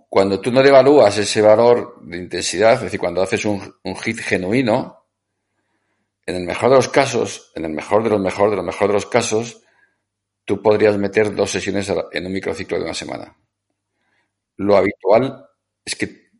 cuando 0.08 0.40
tú 0.40 0.50
no 0.50 0.60
devalúas 0.60 1.16
ese 1.18 1.40
valor 1.40 2.00
de 2.02 2.18
intensidad, 2.18 2.74
es 2.74 2.82
decir, 2.82 2.98
cuando 2.98 3.22
haces 3.22 3.44
un, 3.44 3.76
un, 3.84 3.96
hit 3.96 4.18
genuino, 4.18 5.06
en 6.26 6.34
el 6.34 6.44
mejor 6.44 6.70
de 6.70 6.76
los 6.76 6.88
casos, 6.88 7.52
en 7.54 7.64
el 7.64 7.72
mejor 7.72 8.02
de 8.02 8.10
los 8.10 8.20
mejor 8.20 8.50
de 8.50 8.56
los 8.56 8.64
mejor 8.64 8.88
de 8.88 8.94
los 8.94 9.06
casos, 9.06 9.62
tú 10.44 10.60
podrías 10.60 10.98
meter 10.98 11.32
dos 11.32 11.52
sesiones 11.52 11.92
en 12.10 12.26
un 12.26 12.32
microciclo 12.32 12.76
de 12.76 12.84
una 12.84 12.94
semana. 12.94 13.36
Lo 14.56 14.76
habitual 14.76 15.46
es 15.84 15.94
que 15.94 16.30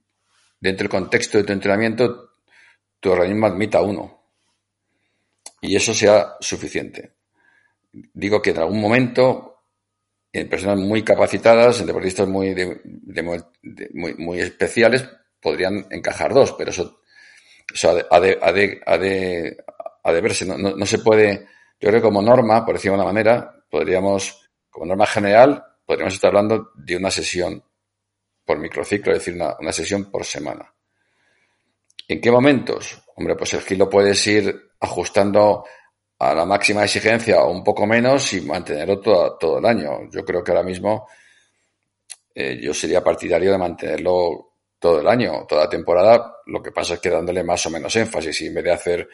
dentro 0.60 0.84
del 0.84 0.90
contexto 0.90 1.38
de 1.38 1.44
tu 1.44 1.52
entrenamiento, 1.52 2.30
tu 2.98 3.12
organismo 3.12 3.46
admita 3.46 3.82
uno. 3.82 4.19
Y 5.60 5.76
eso 5.76 5.92
sea 5.92 6.36
suficiente. 6.40 7.14
Digo 7.92 8.40
que 8.40 8.50
en 8.50 8.58
algún 8.58 8.80
momento 8.80 9.50
en 10.32 10.48
personas 10.48 10.78
muy 10.78 11.02
capacitadas, 11.02 11.80
en 11.80 11.86
deportistas 11.86 12.28
muy, 12.28 12.54
de, 12.54 12.80
muy, 13.22 14.14
muy, 14.14 14.40
especiales, 14.40 15.08
podrían 15.40 15.86
encajar 15.90 16.32
dos, 16.32 16.54
pero 16.56 16.70
eso, 16.70 17.00
eso 17.72 17.90
ha, 17.90 18.20
de, 18.20 18.38
ha, 18.40 18.92
ha, 18.92 20.08
ha 20.08 20.12
verse. 20.12 20.46
No, 20.46 20.56
no, 20.56 20.76
no, 20.76 20.86
se 20.86 20.98
puede, 20.98 21.46
yo 21.80 21.88
creo 21.88 21.94
que 21.94 22.02
como 22.02 22.22
norma, 22.22 22.64
por 22.64 22.76
decirlo 22.76 22.96
de 22.96 23.02
una 23.02 23.12
manera, 23.12 23.64
podríamos, 23.68 24.50
como 24.70 24.86
norma 24.86 25.06
general, 25.06 25.64
podríamos 25.84 26.14
estar 26.14 26.28
hablando 26.28 26.70
de 26.76 26.96
una 26.96 27.10
sesión 27.10 27.62
por 28.44 28.58
microciclo, 28.58 29.12
es 29.12 29.18
decir, 29.18 29.34
una, 29.34 29.56
una 29.58 29.72
sesión 29.72 30.10
por 30.10 30.24
semana. 30.24 30.72
¿En 32.06 32.20
qué 32.20 32.30
momentos? 32.30 33.02
Hombre, 33.16 33.34
pues 33.36 33.54
el 33.54 33.78
lo 33.78 33.88
puedes 33.88 34.24
ir 34.26 34.69
ajustando 34.80 35.64
a 36.18 36.34
la 36.34 36.44
máxima 36.44 36.84
exigencia 36.84 37.42
o 37.42 37.50
un 37.50 37.64
poco 37.64 37.86
menos 37.86 38.32
y 38.34 38.42
mantenerlo 38.42 39.00
todo, 39.00 39.38
todo 39.38 39.58
el 39.58 39.64
año. 39.64 40.10
Yo 40.10 40.24
creo 40.24 40.44
que 40.44 40.50
ahora 40.50 40.62
mismo 40.62 41.08
eh, 42.34 42.58
yo 42.60 42.74
sería 42.74 43.02
partidario 43.02 43.52
de 43.52 43.58
mantenerlo 43.58 44.52
todo 44.78 45.00
el 45.00 45.08
año, 45.08 45.46
toda 45.48 45.64
la 45.64 45.70
temporada. 45.70 46.36
Lo 46.46 46.62
que 46.62 46.72
pasa 46.72 46.94
es 46.94 47.00
que 47.00 47.10
dándole 47.10 47.42
más 47.42 47.64
o 47.66 47.70
menos 47.70 47.94
énfasis 47.96 48.40
y 48.42 48.46
en 48.46 48.54
vez 48.54 48.64
de 48.64 48.72
hacer 48.72 49.08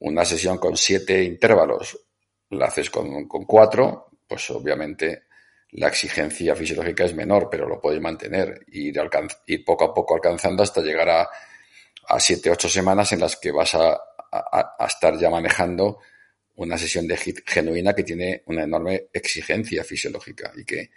una 0.00 0.24
sesión 0.24 0.58
con 0.58 0.76
siete 0.76 1.22
intervalos, 1.22 1.98
la 2.50 2.66
haces 2.66 2.90
con, 2.90 3.26
con 3.26 3.44
cuatro, 3.44 4.10
pues 4.26 4.50
obviamente 4.50 5.24
la 5.72 5.88
exigencia 5.88 6.54
fisiológica 6.54 7.04
es 7.04 7.14
menor, 7.14 7.48
pero 7.50 7.68
lo 7.68 7.80
puedes 7.80 8.00
mantener 8.00 8.64
y 8.68 8.88
ir, 8.88 9.00
ir 9.46 9.64
poco 9.64 9.84
a 9.84 9.94
poco 9.94 10.14
alcanzando 10.14 10.62
hasta 10.62 10.80
llegar 10.80 11.08
a, 11.08 11.28
a 12.08 12.20
siete, 12.20 12.50
ocho 12.50 12.68
semanas 12.68 13.12
en 13.12 13.20
las 13.20 13.36
que 13.36 13.50
vas 13.50 13.74
a, 13.74 14.00
a, 14.30 14.76
a 14.78 14.86
estar 14.86 15.18
ya 15.18 15.30
manejando 15.30 15.98
una 16.58 16.76
sesión 16.76 17.06
de 17.06 17.16
HIT 17.16 17.40
genuina 17.46 17.94
que 17.94 18.02
tiene 18.02 18.42
una 18.46 18.64
enorme 18.64 19.08
exigencia 19.12 19.84
fisiológica 19.84 20.52
y 20.56 20.64
que, 20.64 20.90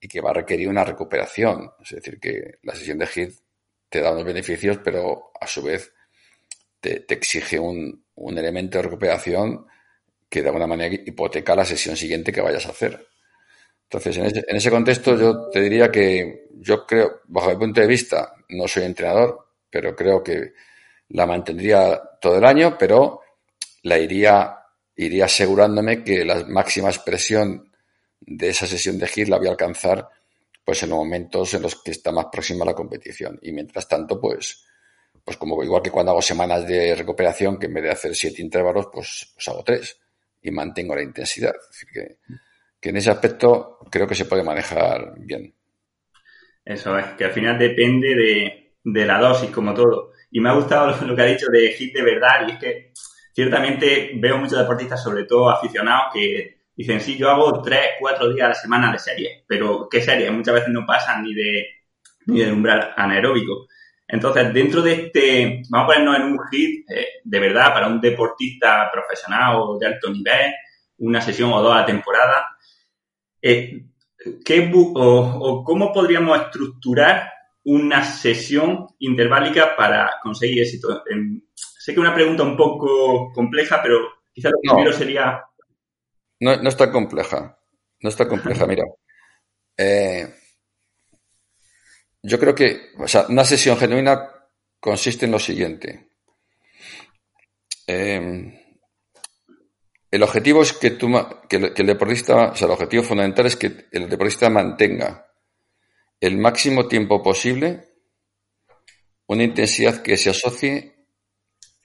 y 0.00 0.08
que 0.08 0.20
va 0.20 0.30
a 0.30 0.34
requerir 0.34 0.68
una 0.68 0.84
recuperación. 0.84 1.70
Es 1.82 1.90
decir, 1.90 2.18
que 2.18 2.58
la 2.62 2.74
sesión 2.74 2.98
de 2.98 3.06
HIT 3.06 3.30
te 3.90 4.00
da 4.00 4.12
unos 4.12 4.24
beneficios, 4.24 4.78
pero 4.82 5.32
a 5.38 5.46
su 5.46 5.62
vez 5.62 5.92
te, 6.80 7.00
te 7.00 7.14
exige 7.14 7.58
un, 7.58 8.06
un, 8.14 8.38
elemento 8.38 8.78
de 8.78 8.82
recuperación 8.82 9.66
que 10.28 10.40
de 10.40 10.48
alguna 10.48 10.66
manera 10.66 10.94
hipoteca 10.94 11.54
la 11.54 11.64
sesión 11.64 11.94
siguiente 11.94 12.32
que 12.32 12.40
vayas 12.40 12.64
a 12.66 12.70
hacer. 12.70 13.06
Entonces, 13.82 14.16
en 14.16 14.24
ese, 14.26 14.44
en 14.48 14.56
ese 14.56 14.70
contexto 14.70 15.16
yo 15.16 15.50
te 15.50 15.60
diría 15.60 15.90
que 15.90 16.48
yo 16.54 16.86
creo, 16.86 17.20
bajo 17.26 17.50
mi 17.50 17.56
punto 17.56 17.82
de 17.82 17.86
vista, 17.86 18.34
no 18.48 18.66
soy 18.66 18.84
entrenador, 18.84 19.46
pero 19.70 19.94
creo 19.94 20.22
que 20.22 20.54
la 21.08 21.26
mantendría 21.26 22.00
todo 22.20 22.38
el 22.38 22.44
año, 22.44 22.76
pero 22.78 23.20
la 23.82 23.98
iría 23.98 24.56
iría 24.96 25.26
asegurándome 25.26 26.02
que 26.02 26.24
la 26.24 26.44
máxima 26.46 26.88
expresión 26.88 27.70
de 28.20 28.48
esa 28.48 28.66
sesión 28.66 28.98
de 28.98 29.06
HIT 29.06 29.28
la 29.28 29.38
voy 29.38 29.46
a 29.46 29.50
alcanzar 29.50 30.08
pues 30.64 30.82
en 30.82 30.90
los 30.90 30.98
momentos 30.98 31.54
en 31.54 31.62
los 31.62 31.80
que 31.80 31.92
está 31.92 32.10
más 32.10 32.26
próxima 32.32 32.64
la 32.64 32.74
competición. 32.74 33.38
Y 33.40 33.52
mientras 33.52 33.86
tanto, 33.86 34.20
pues, 34.20 34.66
pues 35.24 35.36
como 35.36 35.62
igual 35.62 35.80
que 35.80 35.92
cuando 35.92 36.10
hago 36.10 36.22
semanas 36.22 36.66
de 36.66 36.92
recuperación, 36.96 37.56
que 37.56 37.66
en 37.66 37.74
vez 37.74 37.84
de 37.84 37.90
hacer 37.90 38.14
siete 38.16 38.42
intervalos, 38.42 38.88
pues, 38.92 39.30
pues 39.32 39.46
hago 39.46 39.62
tres 39.62 39.96
y 40.42 40.50
mantengo 40.50 40.96
la 40.96 41.02
intensidad. 41.02 41.54
Es 41.70 41.86
que, 41.92 42.16
que 42.80 42.88
en 42.88 42.96
ese 42.96 43.12
aspecto 43.12 43.78
creo 43.88 44.08
que 44.08 44.16
se 44.16 44.24
puede 44.24 44.42
manejar 44.42 45.14
bien. 45.18 45.54
Eso 46.64 46.98
es, 46.98 47.06
que 47.16 47.26
al 47.26 47.32
final 47.32 47.56
depende 47.56 48.08
de, 48.16 48.72
de 48.82 49.06
la 49.06 49.20
dosis, 49.20 49.50
como 49.50 49.72
todo. 49.72 50.14
Y 50.36 50.40
me 50.40 50.50
ha 50.50 50.52
gustado 50.52 50.94
lo 51.06 51.16
que 51.16 51.22
ha 51.22 51.24
dicho 51.24 51.46
de 51.50 51.72
hit 51.72 51.94
de 51.94 52.02
verdad, 52.02 52.46
y 52.46 52.50
es 52.50 52.58
que 52.58 52.92
ciertamente 53.32 54.10
veo 54.16 54.36
muchos 54.36 54.58
deportistas, 54.58 55.02
sobre 55.02 55.24
todo 55.24 55.48
aficionados, 55.48 56.12
que 56.12 56.58
dicen, 56.76 57.00
sí, 57.00 57.16
yo 57.16 57.30
hago 57.30 57.62
tres, 57.62 57.92
cuatro 57.98 58.30
días 58.30 58.44
a 58.44 58.48
la 58.50 58.54
semana 58.54 58.92
de 58.92 58.98
serie, 58.98 59.44
pero 59.48 59.88
¿qué 59.90 60.02
serie? 60.02 60.30
Muchas 60.30 60.52
veces 60.52 60.68
no 60.68 60.84
pasan 60.84 61.22
ni 61.22 61.32
de 61.32 61.66
ni 62.26 62.40
del 62.40 62.52
umbral 62.52 62.92
anaeróbico. 62.98 63.66
Entonces, 64.06 64.52
dentro 64.52 64.82
de 64.82 64.92
este, 64.92 65.62
vamos 65.70 65.84
a 65.84 65.94
ponernos 65.94 66.16
en 66.16 66.22
un 66.24 66.38
hit, 66.50 66.90
eh, 66.90 67.06
de 67.24 67.40
verdad, 67.40 67.72
para 67.72 67.86
un 67.86 67.98
deportista 67.98 68.90
profesional 68.92 69.56
o 69.56 69.78
de 69.78 69.86
alto 69.86 70.10
nivel, 70.10 70.52
una 70.98 71.22
sesión 71.22 71.50
o 71.50 71.62
dos 71.62 71.72
a 71.72 71.80
la 71.80 71.86
temporada, 71.86 72.58
eh, 73.40 73.86
¿qué 74.44 74.70
o, 74.74 75.64
cómo 75.64 75.94
podríamos 75.94 76.38
estructurar 76.42 77.35
una 77.66 78.04
sesión 78.04 78.86
interválica 79.00 79.76
para 79.76 80.10
conseguir 80.22 80.62
éxito? 80.62 81.02
En, 81.10 81.46
Sé 81.86 81.94
que 81.94 82.00
una 82.00 82.14
pregunta 82.14 82.42
un 82.42 82.56
poco 82.56 83.32
compleja, 83.32 83.80
pero 83.80 83.98
quizá 84.32 84.50
lo 84.50 84.58
primero 84.60 84.90
no, 84.90 84.96
sería... 84.96 85.40
No, 86.40 86.56
no 86.56 86.68
está 86.68 86.90
compleja. 86.90 87.60
No 88.00 88.08
está 88.08 88.26
compleja, 88.26 88.66
mira. 88.66 88.82
Eh, 89.76 90.28
yo 92.22 92.40
creo 92.40 92.56
que, 92.56 92.90
o 92.98 93.06
sea, 93.06 93.26
una 93.28 93.44
sesión 93.44 93.76
genuina 93.76 94.32
consiste 94.80 95.26
en 95.26 95.30
lo 95.30 95.38
siguiente. 95.38 96.10
Eh, 97.86 98.64
el 100.10 100.22
objetivo 100.24 100.62
es 100.62 100.72
que, 100.72 100.90
tú, 100.90 101.06
que, 101.48 101.56
el, 101.56 101.72
que 101.72 101.82
el 101.82 101.88
deportista, 101.88 102.50
o 102.50 102.56
sea, 102.56 102.66
el 102.66 102.72
objetivo 102.72 103.04
fundamental 103.04 103.46
es 103.46 103.54
que 103.54 103.86
el 103.92 104.08
deportista 104.08 104.50
mantenga 104.50 105.25
el 106.20 106.38
máximo 106.38 106.88
tiempo 106.88 107.22
posible 107.22 107.88
una 109.26 109.44
intensidad 109.44 110.02
que 110.02 110.16
se 110.16 110.30
asocie 110.30 110.94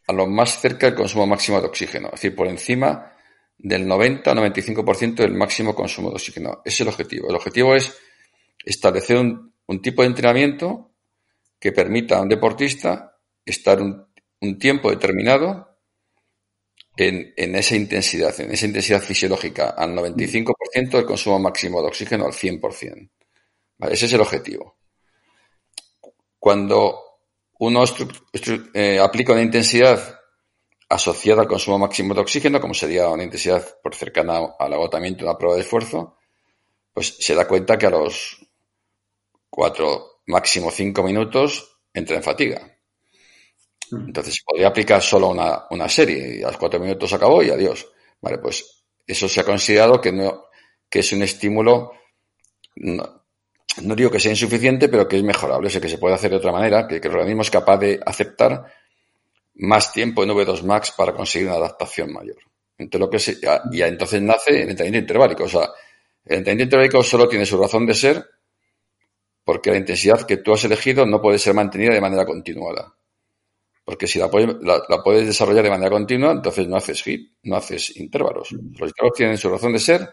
a 0.08 0.14
lo 0.14 0.28
más 0.28 0.60
cerca 0.60 0.88
del 0.88 0.96
consumo 0.96 1.28
máximo 1.28 1.60
de 1.60 1.68
oxígeno, 1.68 2.08
es 2.08 2.22
decir, 2.22 2.36
por 2.36 2.48
encima 2.48 3.14
del 3.58 3.86
90-95% 3.88 5.16
del 5.16 5.34
máximo 5.34 5.76
consumo 5.76 6.10
de 6.10 6.16
oxígeno. 6.16 6.62
Ese 6.66 6.76
es 6.76 6.82
el 6.82 6.88
objetivo. 6.88 7.30
El 7.30 7.36
objetivo 7.36 7.76
es 7.76 7.96
establecer 8.66 9.18
un, 9.18 9.52
tipo 9.82 10.02
de 10.02 10.10
entrenamiento 10.10 10.92
que 11.60 11.72
permita 11.72 12.18
a 12.18 12.22
un 12.22 12.30
deportista 12.30 13.18
estar 13.46 13.82
un, 13.82 14.08
tiempo 14.60 14.90
determinado 14.90 15.78
en, 16.98 17.56
esa 17.56 17.76
intensidad, 17.76 18.38
en 18.42 18.52
esa 18.52 18.66
intensidad 18.66 19.02
fisiológica, 19.02 19.70
al 19.70 19.96
95% 19.96 20.90
del 20.90 21.06
consumo 21.06 21.40
máximo 21.40 21.82
de 21.82 21.88
oxígeno 21.88 22.26
al 22.26 22.34
100%. 22.34 23.10
Ese 23.90 24.06
es 24.06 24.14
el 24.14 24.22
objetivo. 24.22 24.78
Cuando 26.40 27.12
uno 27.60 27.84
eh, 28.74 29.00
aplica 29.00 29.34
una 29.34 29.42
intensidad 29.42 30.20
asociada 30.90 31.44
al 31.44 31.48
consumo 31.48 31.80
máximo 31.80 32.14
de 32.14 32.22
oxígeno, 32.22 32.60
como 32.60 32.74
sería 32.74 33.08
una 33.08 33.24
intensidad 33.24 33.66
por 33.82 33.96
cercana 33.96 34.40
al 34.60 34.74
agotamiento 34.74 35.20
de 35.24 35.30
una 35.30 35.38
prueba 35.38 35.56
de 35.56 35.62
esfuerzo, 35.62 36.18
pues 36.94 37.16
se 37.20 37.36
da 37.36 37.48
cuenta 37.48 37.78
que 37.78 37.86
a 37.86 37.92
los 37.92 38.46
cuatro, 39.50 40.22
máximo 40.28 40.72
cinco 40.72 41.04
minutos 41.04 41.80
entra 41.94 42.16
en 42.16 42.24
fatiga. 42.24 42.78
Mm. 43.92 44.08
Entonces 44.08 44.42
podría 44.46 44.68
aplicar 44.68 45.02
solo 45.02 45.30
una, 45.30 45.90
serie 45.90 46.40
y 46.40 46.44
a 46.44 46.48
los 46.48 46.58
cuatro 46.58 46.80
minutos 46.80 47.14
acabó 47.14 47.44
y 47.44 47.50
adiós. 47.50 47.88
Vale, 48.22 48.38
pues 48.40 48.84
eso 49.06 49.28
se 49.28 49.42
ha 49.42 49.44
considerado 49.44 50.00
que 50.02 50.12
no, 50.12 50.46
que 50.90 51.00
es 51.00 51.12
un 51.12 51.24
estímulo 51.24 51.92
no 53.84 53.96
digo 53.96 54.12
que 54.12 54.20
sea 54.20 54.32
insuficiente, 54.32 54.90
pero 54.90 55.08
que 55.08 55.18
es 55.18 55.24
mejorable, 55.24 55.68
o 55.68 55.70
sea, 55.70 55.82
que 55.82 55.90
se 55.90 55.98
puede 55.98 56.16
hacer 56.16 56.32
de 56.32 56.38
otra 56.38 56.52
manera, 56.52 56.88
que, 56.88 56.98
el 56.98 57.08
organismo 57.08 57.42
es 57.42 57.52
capaz 57.52 57.78
de 57.78 58.00
aceptar 58.06 58.66
más 59.56 59.94
tiempo 59.94 60.24
en 60.24 60.30
V2 60.30 60.64
Max 60.64 60.94
para 60.96 61.14
conseguir 61.14 61.48
una 61.48 61.58
adaptación 61.58 62.12
mayor. 62.12 62.38
Entonces, 62.78 63.00
lo 63.00 63.10
que 63.10 63.20
se, 63.20 63.38
y 63.72 63.82
entonces 63.82 64.22
nace 64.22 64.64
el 64.64 64.70
entrenamiento 64.70 65.12
interválico. 65.12 65.44
O 65.44 65.50
sea, 65.50 65.70
el 66.26 66.40
entrenamiento 66.40 66.64
interválico 66.64 67.04
solo 67.04 67.28
tiene 67.28 67.46
su 67.46 67.62
razón 67.62 67.86
de 67.86 67.94
ser 67.94 68.26
porque 69.44 69.72
la 69.72 69.78
intensidad 69.78 70.22
que 70.22 70.38
tú 70.38 70.54
has 70.54 70.64
elegido 70.64 71.06
no 71.06 71.22
puede 71.22 71.40
ser 71.40 71.54
mantenida 71.54 71.94
de 71.94 72.02
manera 72.02 72.26
continuada. 72.26 72.96
Porque 73.84 74.08
si 74.08 74.20
la 74.20 74.30
puedes, 74.30 74.56
la 74.62 75.04
puedes 75.04 75.26
desarrollar 75.26 75.64
de 75.64 75.70
manera 75.70 75.90
continua, 75.90 76.32
entonces 76.32 76.68
no 76.68 76.78
haces 76.78 77.06
HIT, 77.06 77.34
no 77.44 77.58
haces 77.58 77.98
intervalos. 77.98 78.52
Los 78.52 78.90
intervalos 78.90 79.18
tienen 79.18 79.38
su 79.38 79.50
razón 79.50 79.74
de 79.74 79.80
ser 79.80 80.10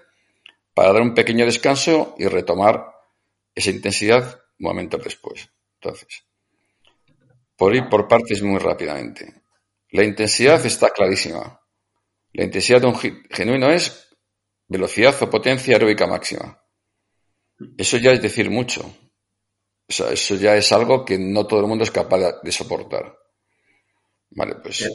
para 0.74 0.92
dar 0.92 1.02
un 1.02 1.14
pequeño 1.14 1.44
descanso 1.44 2.14
y 2.18 2.26
retomar 2.26 2.97
esa 3.58 3.70
intensidad 3.70 4.40
momentos 4.58 5.02
después. 5.02 5.50
Entonces, 5.80 6.24
por 7.56 7.74
ir 7.74 7.88
por 7.88 8.06
partes 8.06 8.40
muy 8.42 8.58
rápidamente. 8.58 9.42
La 9.90 10.04
intensidad 10.04 10.64
está 10.64 10.90
clarísima. 10.90 11.60
La 12.32 12.44
intensidad 12.44 12.80
de 12.80 12.86
un 12.86 12.96
hit 12.96 13.14
genuino 13.30 13.70
es 13.70 14.08
velocidad 14.68 15.20
o 15.22 15.30
potencia 15.30 15.74
aeróbica 15.74 16.06
máxima. 16.06 16.62
Eso 17.76 17.96
ya 17.96 18.12
es 18.12 18.22
decir 18.22 18.48
mucho. 18.48 18.82
O 19.88 19.92
sea, 19.92 20.10
eso 20.10 20.36
ya 20.36 20.54
es 20.54 20.70
algo 20.70 21.04
que 21.04 21.18
no 21.18 21.46
todo 21.46 21.60
el 21.60 21.66
mundo 21.66 21.82
es 21.82 21.90
capaz 21.90 22.40
de 22.42 22.52
soportar. 22.52 23.16
Vale, 24.30 24.56
pues 24.62 24.88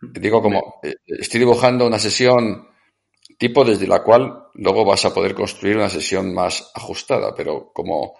digo 0.00 0.40
como 0.40 0.80
eh, 0.82 0.94
estoy 1.04 1.40
dibujando 1.40 1.86
una 1.86 1.98
sesión 1.98 2.69
tipo 3.40 3.64
desde 3.64 3.86
la 3.86 4.02
cual 4.02 4.48
luego 4.52 4.84
vas 4.84 5.06
a 5.06 5.14
poder 5.14 5.34
construir 5.34 5.78
una 5.78 5.88
sesión 5.88 6.34
más 6.34 6.70
ajustada, 6.74 7.34
pero 7.34 7.72
como, 7.72 8.18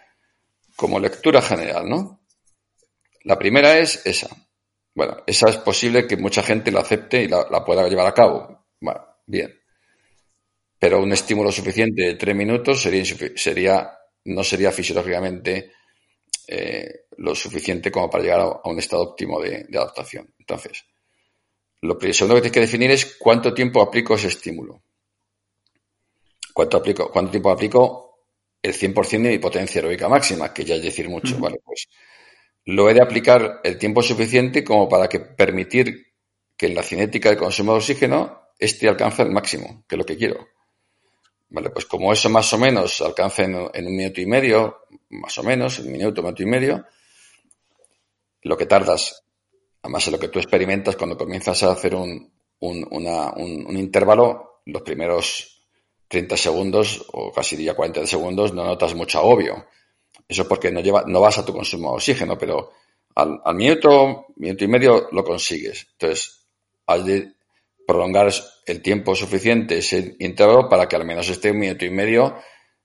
como 0.75 0.99
lectura 0.99 1.43
general, 1.43 1.87
¿no? 1.87 2.23
La 3.25 3.39
primera 3.39 3.77
es 3.77 4.00
esa. 4.07 4.35
Bueno, 4.95 5.19
esa 5.27 5.50
es 5.50 5.59
posible 5.59 6.07
que 6.07 6.17
mucha 6.17 6.43
gente 6.43 6.73
la 6.73 6.81
acepte 6.81 7.23
y 7.23 7.29
la, 7.29 7.62
pueda 7.67 7.87
llevar 7.87 8.07
a 8.07 8.15
cabo. 8.15 8.65
Bueno, 8.81 9.05
bien. 9.27 9.61
Pero 10.79 11.03
un 11.03 11.12
estímulo 11.12 11.53
suficiente 11.53 12.01
de 12.03 12.14
tres 12.14 12.35
minutos 12.35 12.81
sería, 12.81 13.05
sería 13.37 13.90
no 14.25 14.42
sería 14.42 14.73
fisiológicamente 14.73 15.73
eh, 16.49 17.05
lo 17.18 17.35
suficiente 17.35 17.92
como 17.92 18.09
para 18.09 18.25
llegar 18.25 18.40
a, 18.40 18.68
un 18.71 18.79
estado 18.79 19.03
óptimo 19.03 19.38
de, 19.38 19.66
adaptación. 19.75 20.33
Entonces, 20.38 20.83
lo 21.83 21.99
segundo 22.01 22.37
que 22.37 22.40
tienes 22.40 22.53
que 22.53 22.61
definir 22.61 22.90
es 22.90 23.16
cuánto 23.18 23.53
tiempo 23.53 23.83
aplico 23.83 24.14
ese 24.14 24.29
estímulo. 24.29 24.83
¿Cuánto, 26.53 26.77
aplico, 26.77 27.11
¿Cuánto 27.11 27.31
tiempo 27.31 27.51
aplico? 27.51 28.19
El 28.63 28.75
100% 28.75 29.11
de 29.23 29.31
mi 29.31 29.39
potencia 29.39 29.81
aeróbica 29.81 30.09
máxima, 30.09 30.53
que 30.53 30.65
ya 30.65 30.75
es 30.75 30.83
decir 30.83 31.09
mucho. 31.09 31.39
Vale, 31.39 31.61
pues 31.65 31.89
lo 32.67 32.89
he 32.91 32.95
de 32.95 33.03
aplicar 33.03 33.61
el 33.65 33.79
tiempo 33.79 34.03
suficiente 34.03 34.63
como 34.63 34.89
para 34.89 35.09
que 35.09 35.21
permitir 35.21 36.07
que 36.57 36.67
en 36.67 36.75
la 36.75 36.83
cinética 36.83 37.31
de 37.31 37.37
consumo 37.37 37.73
de 37.73 37.79
oxígeno 37.79 38.41
este 38.59 38.89
alcance 38.89 39.23
el 39.23 39.31
máximo, 39.31 39.85
que 39.89 39.95
es 39.95 39.99
lo 39.99 40.05
que 40.05 40.17
quiero. 40.17 40.47
Vale, 41.49 41.71
pues 41.71 41.87
como 41.87 42.13
eso 42.13 42.29
más 42.29 42.53
o 42.53 42.59
menos 42.59 43.01
alcance 43.01 43.45
en, 43.45 43.55
un 43.55 43.97
minuto 43.97 44.21
y 44.21 44.27
medio, 44.27 44.83
más 45.09 45.37
o 45.39 45.43
menos, 45.43 45.79
un 45.79 45.91
minuto, 45.91 46.21
un 46.21 46.27
minuto 46.27 46.43
y 46.43 46.47
medio, 46.47 46.87
lo 48.43 48.57
que 48.57 48.67
tardas, 48.67 49.25
además 49.83 50.05
de 50.05 50.11
lo 50.13 50.19
que 50.19 50.29
tú 50.29 50.39
experimentas 50.39 50.97
cuando 50.97 51.17
comienzas 51.17 51.63
a 51.63 51.73
hacer 51.73 51.95
un, 51.95 52.31
un, 52.61 52.87
un 52.91 53.77
intervalo, 53.77 54.61
los 54.67 54.83
primeros 54.83 55.60
30 56.11 56.37
segundos 56.37 57.07
o 57.12 57.31
casi 57.31 57.55
diría 57.55 57.75
40 57.75 58.05
segundos 58.05 58.53
no 58.53 58.64
notas 58.64 58.96
mucho 58.96 59.20
agobio. 59.20 59.64
Eso 60.27 60.46
porque 60.49 60.73
no, 60.73 60.81
lleva, 60.81 61.05
no 61.07 61.20
vas 61.20 61.38
a 61.38 61.44
tu 61.44 61.53
consumo 61.53 61.90
de 61.90 61.96
oxígeno, 61.96 62.37
pero 62.37 62.73
al, 63.14 63.55
minuto, 63.55 64.27
minuto 64.37 64.64
y 64.64 64.68
medio 64.68 65.09
lo 65.12 65.23
consigues. 65.23 65.87
Entonces, 65.92 66.49
has 66.87 67.05
de 67.05 67.35
prolongar 67.87 68.29
el 68.66 68.83
tiempo 68.83 69.14
suficiente, 69.14 69.79
ese 69.79 70.16
intervalo, 70.18 70.68
para 70.68 70.88
que 70.88 70.96
al 70.96 71.05
menos 71.05 71.29
esté 71.29 71.53
un 71.53 71.61
minuto 71.61 71.85
y 71.85 71.90
medio 71.90 72.37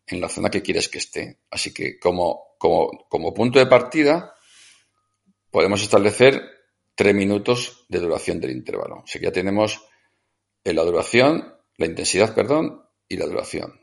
en 0.05 0.21
la 0.21 0.29
zona 0.29 0.51
que 0.51 0.61
quieres 0.61 0.87
que 0.87 0.99
esté. 0.99 1.39
Así 1.49 1.73
que 1.73 1.97
como, 1.97 2.55
como, 2.59 3.07
como 3.09 3.33
punto 3.33 3.57
de 3.57 3.65
partida, 3.65 4.35
podemos 5.49 5.81
establecer 5.81 6.43
tres 6.93 7.15
minutos 7.15 7.85
de 7.89 7.99
duración 7.99 8.39
del 8.39 8.51
intervalo. 8.51 8.97
O 8.97 9.03
que 9.03 9.19
ya 9.19 9.31
tenemos 9.31 9.81
la 10.63 10.83
duración, 10.83 11.55
la 11.77 11.85
intensidad, 11.87 12.35
perdón, 12.35 12.84
y 13.07 13.17
la 13.17 13.25
duración. 13.25 13.81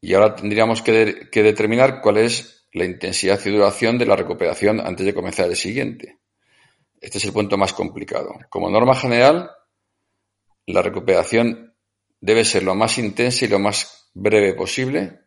Y 0.00 0.14
ahora 0.14 0.34
tendríamos 0.34 0.82
que, 0.82 1.28
determinar 1.32 2.00
cuál 2.00 2.18
es 2.18 2.66
la 2.72 2.84
intensidad 2.84 3.40
y 3.44 3.50
duración 3.50 3.98
de 3.98 4.06
la 4.06 4.16
recuperación 4.16 4.80
antes 4.80 5.04
de 5.04 5.14
comenzar 5.14 5.48
el 5.48 5.56
siguiente. 5.56 6.18
Este 7.00 7.18
es 7.18 7.24
el 7.24 7.32
punto 7.32 7.56
más 7.56 7.72
complicado. 7.72 8.34
Como 8.50 8.70
norma 8.70 8.94
general, 8.94 9.50
la 10.66 10.82
recuperación 10.82 11.74
debe 12.20 12.44
ser 12.44 12.62
lo 12.62 12.74
más 12.74 12.98
intensa 12.98 13.44
y 13.44 13.48
lo 13.48 13.58
más 13.58 14.10
breve 14.14 14.54
posible, 14.54 15.20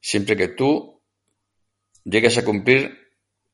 siempre 0.00 0.36
que 0.36 0.48
tú 0.48 1.02
llegues 2.04 2.38
a 2.38 2.44
cumplir 2.44 2.96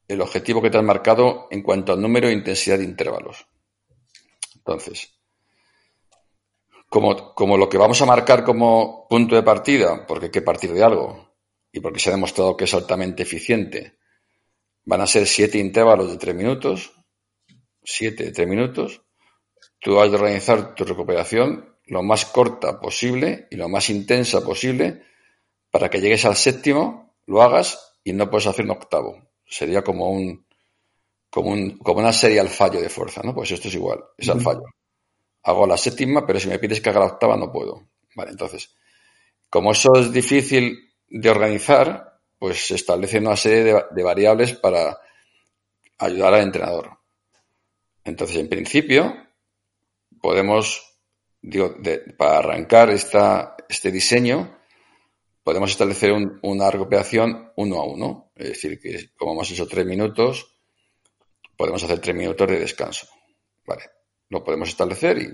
el 0.07 0.21
objetivo 0.21 0.61
que 0.61 0.71
te 0.71 0.79
has 0.79 0.85
marcado 0.85 1.49
en 1.51 1.63
cuanto 1.63 1.93
al 1.93 2.01
número 2.01 2.29
e 2.29 2.33
intensidad 2.33 2.79
de 2.79 2.85
intervalos. 2.85 3.47
Entonces, 4.57 5.14
como, 6.95 7.57
lo 7.57 7.69
que 7.69 7.77
vamos 7.77 8.01
a 8.03 8.07
marcar 8.07 8.45
como 8.45 9.09
punto 9.09 9.35
de 9.35 9.43
partida, 9.43 10.07
porque 10.07 10.27
hay 10.27 10.31
que 10.31 10.43
partir 10.43 10.73
de 10.73 10.85
algo 10.85 11.35
y 11.73 11.81
porque 11.81 11.99
se 11.99 12.11
ha 12.11 12.13
demostrado 12.13 12.57
que 12.57 12.67
es 12.67 12.75
altamente 12.75 13.25
eficiente, 13.25 13.99
van 14.85 15.01
a 15.01 15.07
ser 15.09 15.27
siete 15.27 15.59
intervalos 15.59 16.09
de 16.09 16.19
tres 16.19 16.37
minutos, 16.37 16.93
siete 17.83 18.27
de 18.27 18.31
tres 18.31 18.47
minutos. 18.47 19.03
Tú 19.81 19.97
vas 19.97 20.09
a 20.09 20.15
organizar 20.15 20.77
tu 20.77 20.85
recuperación 20.85 21.77
lo 21.87 22.05
más 22.05 22.27
corta 22.27 22.79
posible 22.79 23.49
y 23.51 23.57
lo 23.57 23.69
más 23.69 23.91
intensa 23.91 24.45
posible 24.45 25.03
para 25.73 25.91
que 25.91 26.01
llegues 26.01 26.25
al 26.25 26.37
séptimo, 26.37 27.17
lo 27.27 27.43
hagas 27.43 27.99
y 28.05 28.13
no 28.13 28.31
puedes 28.31 28.47
hacer 28.47 28.67
un 28.67 28.71
octavo. 28.71 29.19
Sería 29.45 29.83
como 29.83 30.11
un, 30.11 30.47
como 31.29 31.51
un, 31.51 31.77
como 31.79 31.99
una 31.99 32.13
serie 32.13 32.39
al 32.39 32.49
fallo 32.49 32.81
de 32.81 32.89
fuerza, 32.89 33.21
¿no? 33.25 33.35
Pues 33.35 33.51
esto 33.51 33.67
es 33.67 33.75
igual, 33.75 33.99
es 34.17 34.29
al 34.29 34.41
fallo 34.41 34.63
hago 35.45 35.67
la 35.67 35.77
séptima, 35.77 36.27
pero 36.27 36.41
si 36.41 36.49
me 36.49 36.59
pides 36.59 36.81
que 36.81 36.91
haga 36.91 37.01
la 37.01 37.07
octava 37.07 37.37
no 37.37 37.53
puedo. 37.53 37.89
Vale, 38.15 38.31
entonces, 38.31 38.75
como 39.51 39.73
eso 39.73 39.93
es 39.97 40.11
difícil 40.11 40.95
de 41.09 41.31
organizar, 41.31 42.19
pues 42.39 42.67
se 42.67 42.75
establece 42.77 43.19
una 43.19 43.37
serie 43.37 43.85
de, 43.91 44.03
variables 44.03 44.55
para 44.55 44.99
ayudar 45.99 46.35
al 46.35 46.43
entrenador. 46.43 46.99
Entonces, 48.05 48.37
en 48.39 48.49
principio, 48.49 49.15
podemos, 50.21 50.99
digo, 51.41 51.77
para 52.17 52.39
arrancar 52.39 52.91
esta, 52.91 53.57
este 53.69 53.91
diseño, 53.91 54.59
podemos 55.43 55.71
establecer 55.71 56.13
una 56.43 56.71
recuperación 56.71 57.53
uno 57.57 57.77
a 57.77 57.87
uno. 57.87 58.33
Es 58.35 58.49
decir, 58.49 58.81
que 58.81 59.11
como 59.17 59.33
hemos 59.33 59.51
hecho 59.51 59.67
tres 59.67 59.85
minutos, 59.85 60.55
podemos 61.57 61.83
hacer 61.83 61.99
tres 61.99 62.17
minutos 62.17 62.49
de 62.49 62.59
descanso. 62.61 63.07
Vale 63.67 63.85
lo 64.35 64.45
podemos 64.45 64.69
establecer 64.69 65.19
y, 65.19 65.29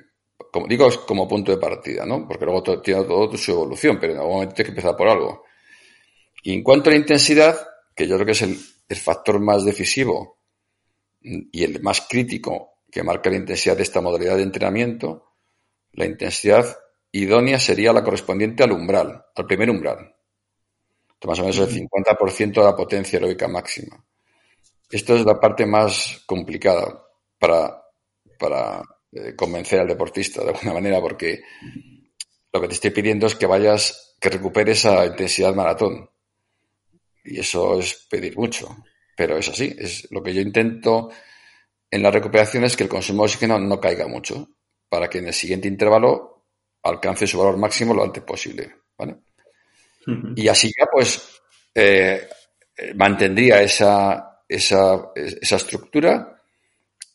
como 0.53 0.67
digo, 0.67 0.89
es 0.89 0.99
como 0.99 1.27
punto 1.27 1.51
de 1.51 1.59
partida, 1.59 2.07
¿no? 2.07 2.27
Porque 2.27 2.45
luego 2.45 2.81
tiene 2.81 3.05
todo 3.05 3.37
su 3.37 3.53
evolución, 3.53 3.99
pero 4.01 4.13
en 4.13 4.19
algún 4.21 4.35
momento 4.35 4.55
hay 4.59 4.65
que 4.65 4.71
empezar 4.71 4.97
por 4.97 5.09
algo. 5.09 5.45
Y 6.43 6.55
en 6.55 6.63
cuanto 6.63 6.91
a 6.91 6.93
la 6.93 6.99
intensidad, 6.99 7.59
que 7.95 8.07
yo 8.07 8.17
creo 8.17 8.27
que 8.27 8.33
es 8.33 8.43
el, 8.43 8.57
factor 8.97 9.39
más 9.39 9.65
decisivo 9.65 10.41
y 11.21 11.63
el 11.63 11.81
más 11.81 12.01
crítico 12.09 12.81
que 12.91 13.05
marca 13.05 13.31
la 13.31 13.37
intensidad 13.37 13.77
de 13.77 13.85
esta 13.85 14.01
modalidad 14.01 14.37
de 14.37 14.43
entrenamiento, 14.43 15.31
la 15.93 16.07
intensidad 16.07 16.77
idónea 17.13 17.61
sería 17.61 17.93
la 17.93 18.03
correspondiente 18.03 18.65
al 18.65 18.73
umbral, 18.73 19.27
al 19.33 19.47
primer 19.47 19.71
umbral. 19.71 20.13
más 21.25 21.39
o 21.39 21.43
menos 21.43 21.59
el 21.59 21.69
50% 21.69 22.55
de 22.55 22.65
la 22.65 22.75
potencia 22.75 23.19
aeróbica 23.19 23.47
máxima. 23.47 24.05
Esto 24.91 25.15
es 25.15 25.25
la 25.25 25.39
parte 25.39 25.67
más 25.67 26.25
complicada 26.27 27.01
para, 27.39 27.80
para 28.41 28.83
eh, 29.13 29.35
convencer 29.37 29.81
al 29.81 29.89
deportista 29.89 30.43
de 30.43 30.51
alguna 30.51 30.73
manera, 30.73 31.01
porque 31.01 31.43
lo 32.53 32.61
que 32.61 32.69
te 32.69 32.75
estoy 32.75 32.91
pidiendo 32.91 33.27
es 33.27 33.35
que 33.35 33.47
vayas, 33.47 34.17
que 34.19 34.31
recuperes 34.31 34.79
esa 34.79 35.05
intensidad 35.07 35.55
maratón. 35.55 36.09
Y 37.23 37.39
eso 37.39 37.79
es 37.79 38.07
pedir 38.09 38.37
mucho, 38.37 38.85
pero 39.17 39.37
es 39.37 39.49
así. 39.49 39.77
Es 39.79 40.11
lo 40.11 40.23
que 40.23 40.33
yo 40.33 40.41
intento 40.41 41.11
en 41.91 42.03
la 42.03 42.11
recuperación 42.11 42.65
es 42.65 42.77
que 42.77 42.85
el 42.85 42.89
consumo 42.89 43.23
de 43.23 43.27
oxígeno 43.27 43.59
no 43.59 43.81
caiga 43.81 44.07
mucho, 44.07 44.49
para 44.89 45.09
que 45.09 45.19
en 45.19 45.27
el 45.27 45.35
siguiente 45.35 45.69
intervalo 45.69 46.47
alcance 46.83 47.27
su 47.27 47.39
valor 47.39 47.59
máximo 47.59 47.93
lo 47.93 48.03
antes 48.03 48.23
posible. 48.23 48.75
¿vale? 48.97 49.17
Y 50.37 50.49
así 50.49 50.71
ya, 50.77 50.87
pues, 50.91 51.41
eh, 51.75 52.29
mantendría 52.95 53.61
esa, 53.63 54.43
esa, 54.49 55.13
esa 55.15 55.57
estructura 55.57 56.41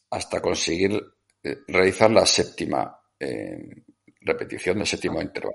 hasta 0.09 0.41
conseguir 0.41 0.93
eh, 0.93 1.14
realizar 1.67 2.11
la 2.11 2.25
séptima 2.25 2.97
eh, 3.19 3.83
repetición 4.21 4.77
del 4.77 4.87
séptimo 4.87 5.21
intervalo. 5.21 5.53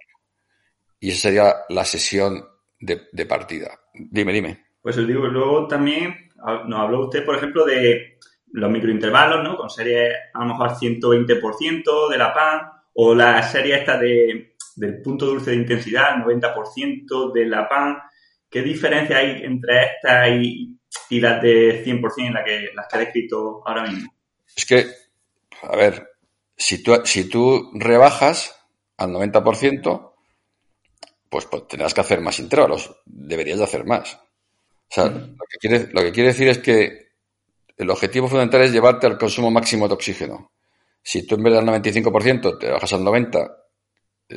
Y 1.01 1.11
esa 1.11 1.23
sería 1.23 1.55
la 1.69 1.85
sesión 1.85 2.45
de, 2.79 3.27
partida. 3.27 3.79
Dime, 3.95 4.33
dime. 4.33 4.65
Pues 4.81 4.97
os 4.97 5.07
digo, 5.07 5.27
luego 5.27 5.67
también 5.67 6.31
nos 6.67 6.81
habló 6.81 7.07
usted, 7.07 7.25
por 7.25 7.37
ejemplo, 7.37 7.65
de 7.65 8.19
los 8.53 8.71
microintervalos, 8.71 9.45
¿no? 9.45 9.57
Con 9.57 9.71
series 9.71 10.15
a 10.35 10.41
lo 10.41 10.47
mejor 10.47 10.71
120% 10.71 12.11
de 12.11 12.19
la 12.19 12.33
PAN 12.33 12.61
o 12.95 13.15
la 13.15 13.43
serie 13.43 13.79
esta 13.79 13.99
de, 13.99 14.55
del 14.77 15.03
punto 15.03 15.27
dulce 15.27 15.51
de 15.51 15.57
intensidad, 15.57 16.17
90% 16.17 17.33
de 17.33 17.47
la 17.47 17.69
PAN. 17.69 17.99
¿Qué 18.49 18.63
diferencia 18.63 19.19
hay 19.19 19.43
entre 19.43 19.85
esta 19.85 20.29
y, 20.29 20.77
y 21.11 21.21
las 21.21 21.41
de 21.41 21.85
100% 21.85 22.27
en 22.27 22.35
la 22.35 22.45
que, 22.45 22.71
las 22.75 22.87
que 22.89 22.97
he 22.97 23.01
descrito 23.01 23.63
ahora 23.65 23.83
mismo? 23.83 24.13
Es 24.57 24.67
que, 24.67 24.87
a 25.63 25.77
ver, 25.77 26.11
si 26.57 26.83
tú, 26.83 26.95
si 27.05 27.25
tú 27.29 27.71
rebajas 27.75 28.55
al 28.97 29.11
90%, 29.11 30.13
pues, 31.29 31.47
pues, 31.47 31.69
tendrás 31.69 31.95
que 31.95 32.01
hacer 32.01 32.21
más 32.21 32.39
intervalos. 32.39 33.03
Deberías 33.07 33.59
de 33.59 33.65
hacer 33.65 33.85
más. 33.85 34.15
O 34.15 34.95
sea, 34.95 35.07
lo, 35.07 35.37
que 35.49 35.59
quiere, 35.61 35.89
lo 35.93 36.03
que 36.03 36.13
quiere 36.13 36.31
decir 36.31 36.49
es 36.49 36.59
que 36.59 37.11
el 37.77 37.89
objetivo 37.89 38.29
fundamental 38.29 38.63
es 38.63 38.73
llevarte 38.73 39.07
al 39.07 39.17
consumo 39.17 39.51
máximo 39.51 39.87
de 39.87 39.95
oxígeno. 39.95 40.53
Si 41.03 41.27
tú 41.27 41.37
en 41.37 41.45
vez 41.45 41.55
del 41.55 41.65
95% 41.65 42.59
te 42.59 42.71
bajas 42.71 42.93
al 42.93 43.01
90%, 43.01 43.57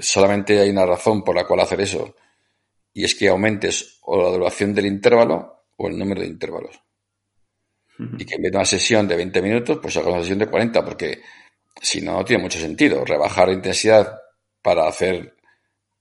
solamente 0.02 0.60
hay 0.60 0.70
una 0.70 0.86
razón 0.86 1.24
por 1.24 1.36
la 1.36 1.46
cual 1.46 1.60
hacer 1.60 1.82
eso. 1.82 2.16
Y 2.94 3.04
es 3.04 3.16
que 3.16 3.28
aumentes 3.28 3.98
o 4.04 4.22
la 4.22 4.30
duración 4.30 4.74
del 4.74 4.86
intervalo 4.86 5.66
o 5.76 5.88
el 5.88 5.98
número 5.98 6.22
de 6.22 6.28
intervalos. 6.28 6.80
Y 8.00 8.26
que 8.26 8.36
en 8.36 8.42
vez 8.42 8.52
de 8.52 8.58
una 8.58 8.66
sesión 8.66 9.08
de 9.08 9.16
20 9.16 9.42
minutos, 9.42 9.80
pues 9.82 9.96
hagas 9.98 10.10
una 10.14 10.22
sesión 10.22 10.40
de 10.40 10.48
40, 10.48 10.84
porque 10.84 11.22
si 11.82 12.02
no, 12.02 12.14
no 12.14 12.26
tiene 12.26 12.42
mucho 12.42 12.60
sentido. 12.60 13.06
Rebajar 13.06 13.48
la 13.48 13.54
intensidad 13.54 14.20
para 14.62 14.88
hacer 14.88 15.36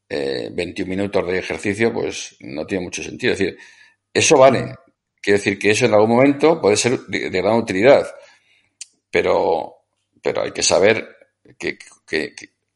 21 0.09 0.53
eh, 0.59 0.85
minutos 0.85 1.27
de 1.27 1.39
ejercicio, 1.39 1.93
pues 1.93 2.37
no 2.41 2.67
tiene 2.67 2.85
mucho 2.85 3.03
sentido. 3.03 3.33
Es 3.33 3.39
decir, 3.39 3.59
eso 4.13 4.39
vale. 4.39 4.75
Quiere 5.21 5.39
decir 5.39 5.59
que 5.59 5.71
eso 5.71 5.87
en 5.87 5.95
algún 5.95 6.11
momento 6.11 6.61
puede 6.61 6.77
ser 6.77 6.99
de, 7.07 7.31
gran 7.31 7.55
utilidad, 7.55 8.07
pero, 9.11 9.77
pero 10.21 10.43
hay 10.43 10.51
que 10.51 10.63
saber 10.63 11.17
que, 11.57 11.79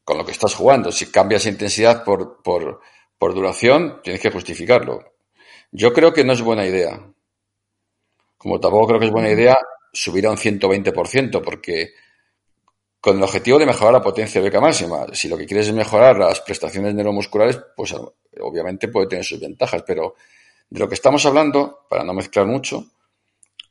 con 0.03 0.17
lo 0.17 0.25
que 0.25 0.31
estás 0.31 0.55
jugando, 0.55 0.91
si 0.91 1.07
cambias 1.07 1.45
intensidad 1.45 2.05
por, 2.05 2.41
por, 2.41 2.79
por 3.17 3.33
duración, 3.33 3.99
tienes 4.01 4.21
que 4.21 4.31
justificarlo. 4.31 5.17
Yo 5.71 5.91
creo 5.91 6.13
que 6.13 6.23
no 6.23 6.31
es 6.31 6.41
buena 6.41 6.65
idea. 6.65 7.01
Como 8.37 8.59
tampoco 8.59 8.87
creo 8.87 8.99
que 8.99 9.05
es 9.07 9.11
buena 9.11 9.29
idea 9.29 9.57
subir 9.91 10.27
a 10.27 10.31
un 10.31 10.37
120%, 10.37 11.41
porque 11.41 11.93
con 12.99 13.17
el 13.17 13.23
objetivo 13.23 13.57
de 13.59 13.65
mejorar 13.65 13.93
la 13.93 14.01
potencia 14.01 14.41
beca 14.41 14.59
máxima. 14.59 15.05
Si 15.13 15.27
lo 15.27 15.37
que 15.37 15.45
quieres 15.45 15.67
es 15.67 15.73
mejorar 15.73 16.17
las 16.17 16.41
prestaciones 16.41 16.93
neuromusculares, 16.93 17.59
pues 17.75 17.95
obviamente 18.41 18.87
puede 18.89 19.07
tener 19.07 19.23
sus 19.23 19.39
ventajas, 19.39 19.83
pero 19.85 20.15
de 20.69 20.79
lo 20.79 20.87
que 20.87 20.95
estamos 20.95 21.25
hablando, 21.25 21.85
para 21.89 22.03
no 22.03 22.13
mezclar 22.13 22.45
mucho, 22.45 22.85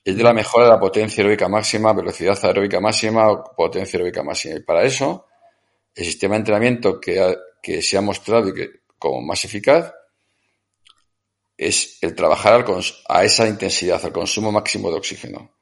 es 0.02 0.16
de 0.16 0.22
la 0.22 0.33
mejora 0.33 0.66
de 0.66 0.70
la 0.70 0.81
potencia 0.81 1.22
aeróbica 1.22 1.48
máxima, 1.48 1.92
velocidad 1.92 2.38
aeróbica 2.42 2.81
máxima, 2.81 3.42
potencia 3.44 3.98
aeróbica 3.98 4.22
máxima. 4.22 4.57
Y 4.57 4.61
para 4.61 4.85
eso, 4.85 5.26
el 5.94 6.05
sistema 6.05 6.35
de 6.35 6.38
entrenamiento 6.38 7.00
que, 7.00 7.37
que 7.61 7.83
se 7.83 7.98
ha 7.98 8.00
mostrado 8.00 8.48
y 8.48 8.55
que, 8.55 8.70
como 8.98 9.20
más 9.20 9.44
eficaz 9.44 9.92
es 11.57 11.99
el 12.03 12.14
trabajar 12.14 12.64
a 13.09 13.25
esa 13.25 13.49
intensidad, 13.49 14.05
al 14.05 14.12
consumo 14.12 14.53
máximo 14.53 14.90
de 14.90 14.97
oxígeno 14.97 15.57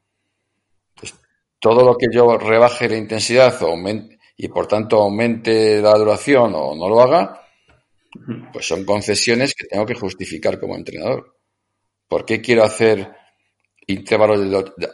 todo 1.65 1.83
lo 1.83 1.97
que 1.97 2.09
yo 2.13 2.37
rebaje 2.37 2.91
la 2.91 2.99
intensidad 2.99 3.59
y 4.37 4.49
por 4.49 4.67
tanto 4.67 5.01
aumente 5.01 5.81
la 5.81 5.95
duración 5.95 6.53
o 6.55 6.75
no 6.75 6.91
lo 6.91 7.01
haga, 7.01 7.41
pues 8.53 8.69
son 8.69 8.85
concesiones 8.85 9.55
que 9.55 9.67
tengo 9.67 9.87
que 9.87 9.95
justificar 9.95 10.61
como 10.61 10.77
entrenador. 10.77 11.39
¿Por 12.07 12.27
qué 12.27 12.43
quiero 12.43 12.65
hacer 12.65 13.11
intervalos 13.87 14.41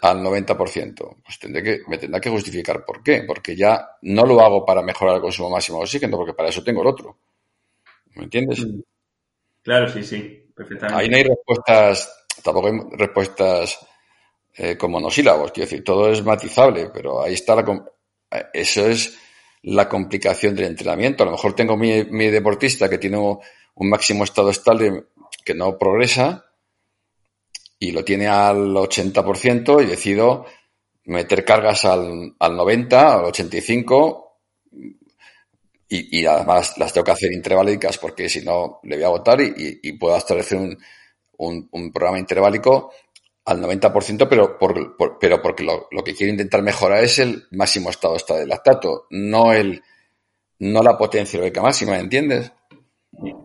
al 0.00 0.18
90%? 0.18 1.16
Pues 1.24 1.40
tendré 1.40 1.64
que, 1.64 1.80
me 1.88 1.98
tendrá 1.98 2.20
que 2.20 2.30
justificar 2.30 2.84
por 2.84 3.02
qué. 3.02 3.24
Porque 3.26 3.56
ya 3.56 3.96
no 4.02 4.24
lo 4.24 4.40
hago 4.40 4.64
para 4.64 4.80
mejorar 4.80 5.16
el 5.16 5.22
consumo 5.22 5.50
máximo 5.50 5.78
de 5.78 5.84
oxígeno, 5.84 6.16
porque 6.16 6.34
para 6.34 6.50
eso 6.50 6.62
tengo 6.62 6.82
el 6.82 6.86
otro. 6.86 7.18
¿Me 8.14 8.22
entiendes? 8.22 8.64
Claro, 9.62 9.88
sí, 9.88 10.04
sí, 10.04 10.49
Ahí 10.92 11.08
no 11.08 11.16
hay 11.16 11.24
respuestas, 11.24 12.26
tampoco 12.42 12.68
hay 12.68 12.80
respuestas 12.92 13.78
eh, 14.54 14.76
con 14.76 14.90
monosílabos. 14.90 15.52
Quiero 15.52 15.68
decir, 15.68 15.84
todo 15.84 16.10
es 16.10 16.24
matizable, 16.24 16.90
pero 16.92 17.22
ahí 17.22 17.34
está 17.34 17.54
la. 17.54 17.84
Eso 18.52 18.86
es 18.86 19.18
la 19.62 19.88
complicación 19.88 20.54
del 20.54 20.66
entrenamiento. 20.66 21.22
A 21.22 21.26
lo 21.26 21.32
mejor 21.32 21.54
tengo 21.54 21.76
mi, 21.76 22.30
deportista 22.30 22.88
que 22.88 22.98
tiene 22.98 23.18
un 23.18 23.88
máximo 23.88 24.24
estado 24.24 24.50
estable 24.50 25.04
que 25.44 25.54
no 25.54 25.78
progresa 25.78 26.46
y 27.78 27.92
lo 27.92 28.04
tiene 28.04 28.28
al 28.28 28.74
80% 28.74 29.82
y 29.82 29.86
decido 29.86 30.46
meter 31.04 31.44
cargas 31.44 31.84
al, 31.84 32.34
al 32.38 32.56
90, 32.56 33.14
al 33.14 33.24
85 33.24 34.29
y, 35.92 36.24
además 36.24 36.78
las 36.78 36.92
tengo 36.92 37.04
que 37.04 37.10
hacer 37.10 37.32
intervalicas 37.32 37.98
porque 37.98 38.28
si 38.28 38.42
no 38.44 38.78
le 38.84 38.94
voy 38.94 39.04
a 39.04 39.08
agotar 39.08 39.40
y, 39.40 39.92
puedo 39.98 40.16
establecer 40.16 40.56
un, 40.56 40.78
un, 41.36 41.92
programa 41.92 42.18
interválico 42.18 42.92
al 43.44 43.60
90%, 43.60 44.28
pero, 44.28 44.56
por, 44.56 44.96
pero 45.18 45.42
porque 45.42 45.64
lo, 45.64 45.88
que 46.04 46.14
quiero 46.14 46.30
intentar 46.30 46.62
mejorar 46.62 47.02
es 47.02 47.18
el 47.18 47.42
máximo 47.50 47.90
estado 47.90 48.16
de 48.16 48.46
lactato, 48.46 49.06
no 49.10 49.52
el 49.52 49.82
no 50.60 50.82
la 50.82 50.96
potencia 50.96 51.40
beca 51.40 51.62
máxima, 51.62 51.98
¿entiendes? 51.98 52.52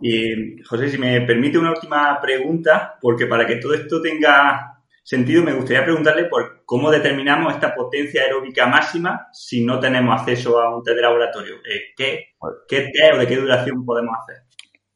Y, 0.01 0.61
José, 0.63 0.89
si 0.89 0.97
me 0.99 1.21
permite 1.21 1.57
una 1.57 1.71
última 1.71 2.19
pregunta, 2.21 2.99
porque 3.01 3.25
para 3.25 3.47
que 3.47 3.55
todo 3.55 3.73
esto 3.73 4.01
tenga 4.01 4.74
sentido, 5.05 5.43
me 5.43 5.53
gustaría 5.53 5.83
preguntarle 5.83 6.25
por 6.25 6.65
cómo 6.65 6.89
determinamos 6.89 7.53
esta 7.53 7.75
potencia 7.75 8.23
aeróbica 8.23 8.65
máxima 8.65 9.27
si 9.31 9.63
no 9.63 9.79
tenemos 9.79 10.19
acceso 10.19 10.59
a 10.59 10.75
un 10.75 10.83
test 10.83 10.95
de 10.95 11.01
laboratorio. 11.03 11.55
Eh, 11.57 11.93
¿Qué, 11.95 12.35
qué 12.67 12.89
test 12.91 13.13
o 13.13 13.17
de 13.19 13.27
qué 13.27 13.35
duración 13.35 13.85
podemos 13.85 14.15
hacer? 14.23 14.43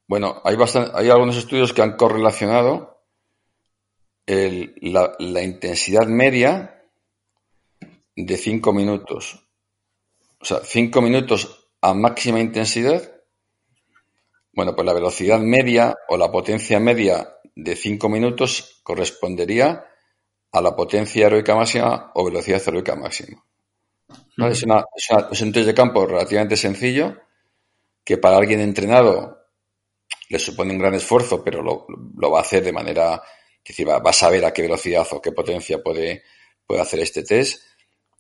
Bueno, 0.08 0.42
hay, 0.44 0.58
hay 0.96 1.10
algunos 1.12 1.38
estudios 1.38 1.72
que 1.72 1.84
han 1.84 1.96
correlacionado 1.96 3.04
la, 4.82 5.44
intensidad 5.44 6.08
media 6.08 6.84
de 8.16 8.38
5 8.38 8.74
minutos. 8.74 9.48
O 10.40 10.46
sea, 10.46 10.62
5 10.64 11.02
minutos 11.02 11.70
a 11.82 11.94
máxima 11.94 12.40
intensidad. 12.40 13.02
Bueno, 14.54 14.76
pues 14.76 14.86
la 14.88 14.94
velocidad 14.94 15.40
media 15.40 15.96
o 16.08 16.18
la 16.18 16.32
potencia 16.32 16.80
media 16.80 17.36
de 17.56 17.76
5 17.76 18.10
minutos 18.10 18.82
correspondería 18.84 19.86
a 20.52 20.62
la 20.62 20.76
potencia 20.76 21.28
heroica 21.28 21.56
máxima 21.56 22.12
o 22.16 22.26
velocidad 22.26 22.62
heroica 22.66 22.96
máxima. 22.96 23.44
Es, 24.50 24.64
un 25.42 25.52
test 25.52 25.68
de 25.68 25.74
campo 25.74 26.06
relativamente 26.06 26.56
sencillo 26.56 27.18
que 28.04 28.18
para 28.18 28.38
alguien 28.38 28.60
entrenado 28.62 29.38
le 30.30 30.40
supone 30.40 30.72
un 30.72 30.80
gran 30.80 30.94
esfuerzo, 30.94 31.44
pero 31.44 31.62
lo 31.62 32.32
va 32.32 32.40
a 32.40 32.42
hacer 32.42 32.64
de 32.64 32.72
manera 32.72 33.22
decir, 33.70 33.88
va, 33.88 33.98
a 33.98 34.14
saber 34.14 34.44
a 34.46 34.52
qué 34.52 34.64
velocidad 34.64 35.08
o 35.12 35.22
qué 35.22 35.32
potencia 35.32 35.82
puede, 35.82 36.24
puede 36.66 36.82
hacer 36.82 37.00
este 37.00 37.24
test. 37.24 37.64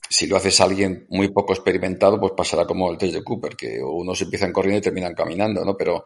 Si 0.10 0.28
lo 0.28 0.38
haces 0.38 0.60
a 0.60 0.64
alguien 0.64 1.06
muy 1.10 1.30
poco 1.30 1.54
experimentado, 1.54 2.20
pues 2.20 2.34
pasará 2.36 2.66
como 2.66 2.90
el 2.92 2.98
test 2.98 3.14
de 3.14 3.24
Cooper, 3.24 3.56
que 3.56 3.80
unos 3.82 4.22
empiezan 4.22 4.52
corriendo 4.52 4.80
y 4.80 4.82
terminan 4.82 5.14
caminando, 5.14 5.64
¿no? 5.66 5.76
Pero 5.76 6.06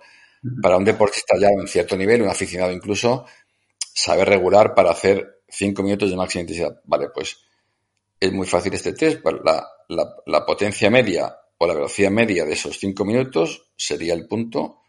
para 0.61 0.77
un 0.77 0.83
deportista 0.83 1.35
ya 1.39 1.47
en 1.47 1.67
cierto 1.67 1.95
nivel, 1.95 2.21
un 2.21 2.29
aficionado 2.29 2.71
incluso, 2.71 3.25
saber 3.77 4.27
regular 4.27 4.73
para 4.73 4.91
hacer 4.91 5.32
cinco 5.53 5.83
minutos 5.83 6.09
de 6.09 6.17
máxima 6.17 6.41
intensidad. 6.41 6.81
Vale, 6.85 7.09
pues 7.13 7.37
es 8.19 8.31
muy 8.31 8.47
fácil 8.47 8.73
este 8.73 8.93
test. 8.93 9.21
La, 9.89 10.45
potencia 10.45 10.89
media 10.89 11.35
o 11.57 11.67
la 11.67 11.73
velocidad 11.73 12.09
media 12.09 12.45
de 12.45 12.53
esos 12.53 12.79
5 12.79 13.05
minutos 13.05 13.69
sería 13.75 14.13
el 14.13 14.27
punto 14.27 14.81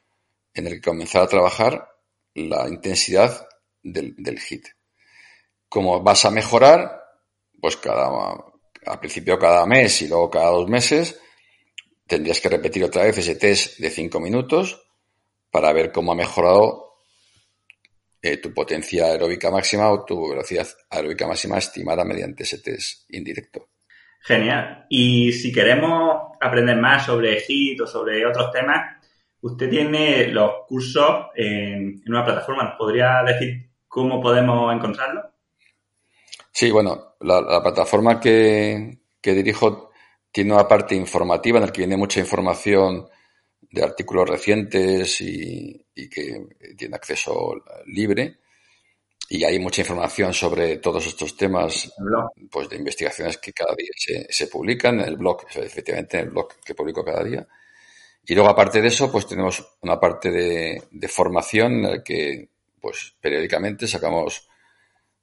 en 0.55 0.67
el 0.67 0.75
que 0.75 0.91
comenzar 0.91 1.23
a 1.23 1.27
trabajar 1.27 1.89
la 2.35 2.69
intensidad 2.69 3.47
del, 3.83 4.15
del 4.17 4.39
hit. 4.39 4.69
Como 5.69 6.03
vas 6.03 6.25
a 6.25 6.31
mejorar, 6.31 7.03
pues 7.61 7.77
cada, 7.77 8.09
al 8.87 9.01
principio 9.01 9.39
cada 9.39 9.67
mes 9.67 10.03
y 10.03 10.09
luego 10.09 10.31
cada 10.31 10.51
dos 10.51 10.69
meses, 10.69 11.19
tendrías 12.07 12.41
que 12.41 12.49
repetir 12.49 12.85
otra 12.85 13.03
vez 13.03 13.19
ese 13.19 13.35
test 13.35 13.79
de 13.79 13.91
5 13.91 14.21
minutos 14.21 14.81
para 15.51 15.73
ver 15.73 15.93
cómo 15.93 16.13
ha 16.13 16.17
mejorado 16.17 16.84
tu 18.41 18.53
potencia 18.53 19.07
aeróbica 19.07 19.51
máxima 19.51 19.91
o 19.91 20.05
tu 20.05 20.31
velocidad 20.31 20.67
aeróbica 20.91 21.27
máxima 21.27 21.59
estimada 21.59 22.05
mediante 22.05 22.43
ese 22.43 22.59
test 22.59 23.11
indirecto. 23.11 23.69
Genial. 24.21 24.87
Y 24.89 25.33
si 25.33 25.53
queremos 25.53 26.33
aprender 26.41 26.77
más 26.79 27.05
sobre 27.05 27.43
HIT 27.47 27.83
o 27.83 27.87
sobre 27.87 28.25
otros 28.25 28.51
temas, 28.51 28.97
usted 29.43 29.69
tiene 29.69 30.29
los 30.29 30.51
cursos 30.67 31.27
en, 31.35 32.03
una 32.07 32.25
plataforma. 32.25 32.65
¿Nos 32.65 32.79
podría 32.79 33.23
decir 33.23 33.69
cómo 33.87 34.23
podemos 34.23 34.75
encontrarlos? 34.75 35.27
Sí, 36.51 36.71
bueno, 36.71 37.17
la, 37.21 37.63
plataforma 37.63 38.19
que, 38.19 39.01
que, 39.21 39.35
dirijo 39.35 39.91
tiene 40.33 40.55
una 40.55 40.67
parte 40.67 40.95
informativa 40.95 41.59
en 41.59 41.67
la 41.67 41.73
que 41.73 41.83
viene 41.83 41.97
mucha 41.97 42.21
información 42.21 43.07
de 43.75 43.83
artículos 43.83 44.31
recientes 44.31 45.21
y, 45.21 45.85
que 46.09 46.47
tiene 46.77 46.95
acceso 46.95 47.55
libre. 47.87 48.39
Y 49.29 49.43
hay 49.43 49.59
mucha 49.59 49.81
información 49.81 50.33
sobre 50.33 50.77
todos 50.77 51.07
estos 51.07 51.37
temas, 51.37 51.93
pues 52.51 52.69
de 52.69 52.77
investigaciones 52.77 53.39
que 53.39 53.53
cada 53.53 53.75
día 53.75 53.91
se, 54.29 54.47
publican 54.47 55.01
en 55.01 55.09
el 55.09 55.17
blog, 55.17 55.45
efectivamente 55.57 56.19
en 56.19 56.25
el 56.25 56.31
blog 56.31 56.61
que 56.65 56.75
publico 56.75 57.05
cada 57.05 57.25
día. 57.25 57.47
Y 58.27 58.35
luego, 58.35 58.51
aparte 58.51 58.81
de 58.81 58.89
eso, 58.89 59.11
pues 59.11 59.27
tenemos 59.27 59.77
una 59.81 59.99
parte 59.99 60.31
de, 60.31 61.09
formación 61.09 61.73
en 61.73 61.83
la 61.83 62.03
que, 62.03 62.49
pues, 62.81 63.15
periódicamente 63.21 63.89
sacamos 63.89 64.49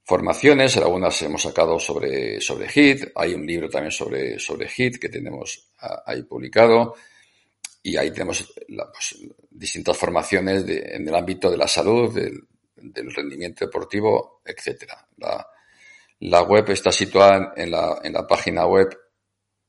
formaciones, 0.04 0.76
algunas 0.76 1.22
hemos 1.22 1.44
sacado 1.44 1.80
sobre, 1.80 2.42
sobre 2.42 2.68
HIT, 2.68 3.12
hay 3.16 3.34
un 3.34 3.46
libro 3.46 3.70
también 3.70 3.92
sobre, 3.92 4.40
sobre 4.40 4.68
HIT 4.68 5.00
que 5.00 5.10
tenemos 5.10 5.72
ahí 6.06 6.24
publicado, 6.24 6.96
y 7.84 7.98
ahí 7.98 8.12
tenemos 8.12 8.54
pues, 8.68 9.18
distintas 9.50 9.98
formaciones 9.98 10.64
en 10.68 11.08
el 11.08 11.16
ámbito 11.16 11.50
de 11.50 11.58
la 11.58 11.68
salud, 11.68 12.14
del, 12.14 12.44
rendimiento 13.14 13.66
deportivo, 13.66 14.42
etcétera. 14.46 15.08
La, 16.20 16.44
web 16.44 16.70
está 16.70 16.92
situada 16.92 17.54
en 17.56 17.72
la, 17.72 18.00
en 18.04 18.14
la 18.14 18.28
página 18.28 18.68
web 18.68 18.96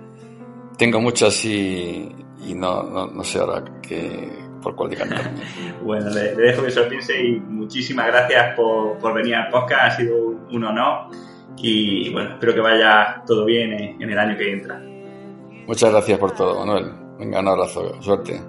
tengo 0.78 1.00
muchas 1.00 1.44
y, 1.44 2.08
y 2.46 2.54
no, 2.54 2.82
no, 2.84 3.08
no, 3.08 3.24
sé 3.24 3.40
ahora 3.40 3.62
qué, 3.82 4.30
por 4.62 4.74
cuál 4.74 4.96
cantar. 4.96 5.30
bueno, 5.82 6.08
le, 6.10 6.34
dejo 6.34 6.62
que 6.62 6.70
se 6.70 6.80
lo 6.80 6.88
piense 6.88 7.20
y 7.20 7.40
muchísimas 7.40 8.06
gracias 8.06 8.54
por, 8.56 8.96
por, 8.98 9.12
venir 9.12 9.34
al 9.34 9.50
podcast, 9.50 9.82
ha 9.82 9.96
sido 9.96 10.16
un 10.50 10.64
honor 10.64 11.10
y 11.58 12.10
bueno, 12.10 12.30
espero 12.34 12.54
que 12.54 12.60
vaya 12.60 13.22
todo 13.26 13.44
bien 13.44 13.72
en, 13.72 14.02
en 14.02 14.10
el 14.10 14.18
año 14.18 14.38
que 14.38 14.52
entra. 14.52 14.80
Muchas 15.66 15.90
gracias 15.90 16.18
por 16.18 16.30
todo, 16.32 16.64
Manuel. 16.64 16.92
Venga, 17.18 17.40
un 17.40 17.48
abrazo, 17.48 18.00
suerte. 18.00 18.40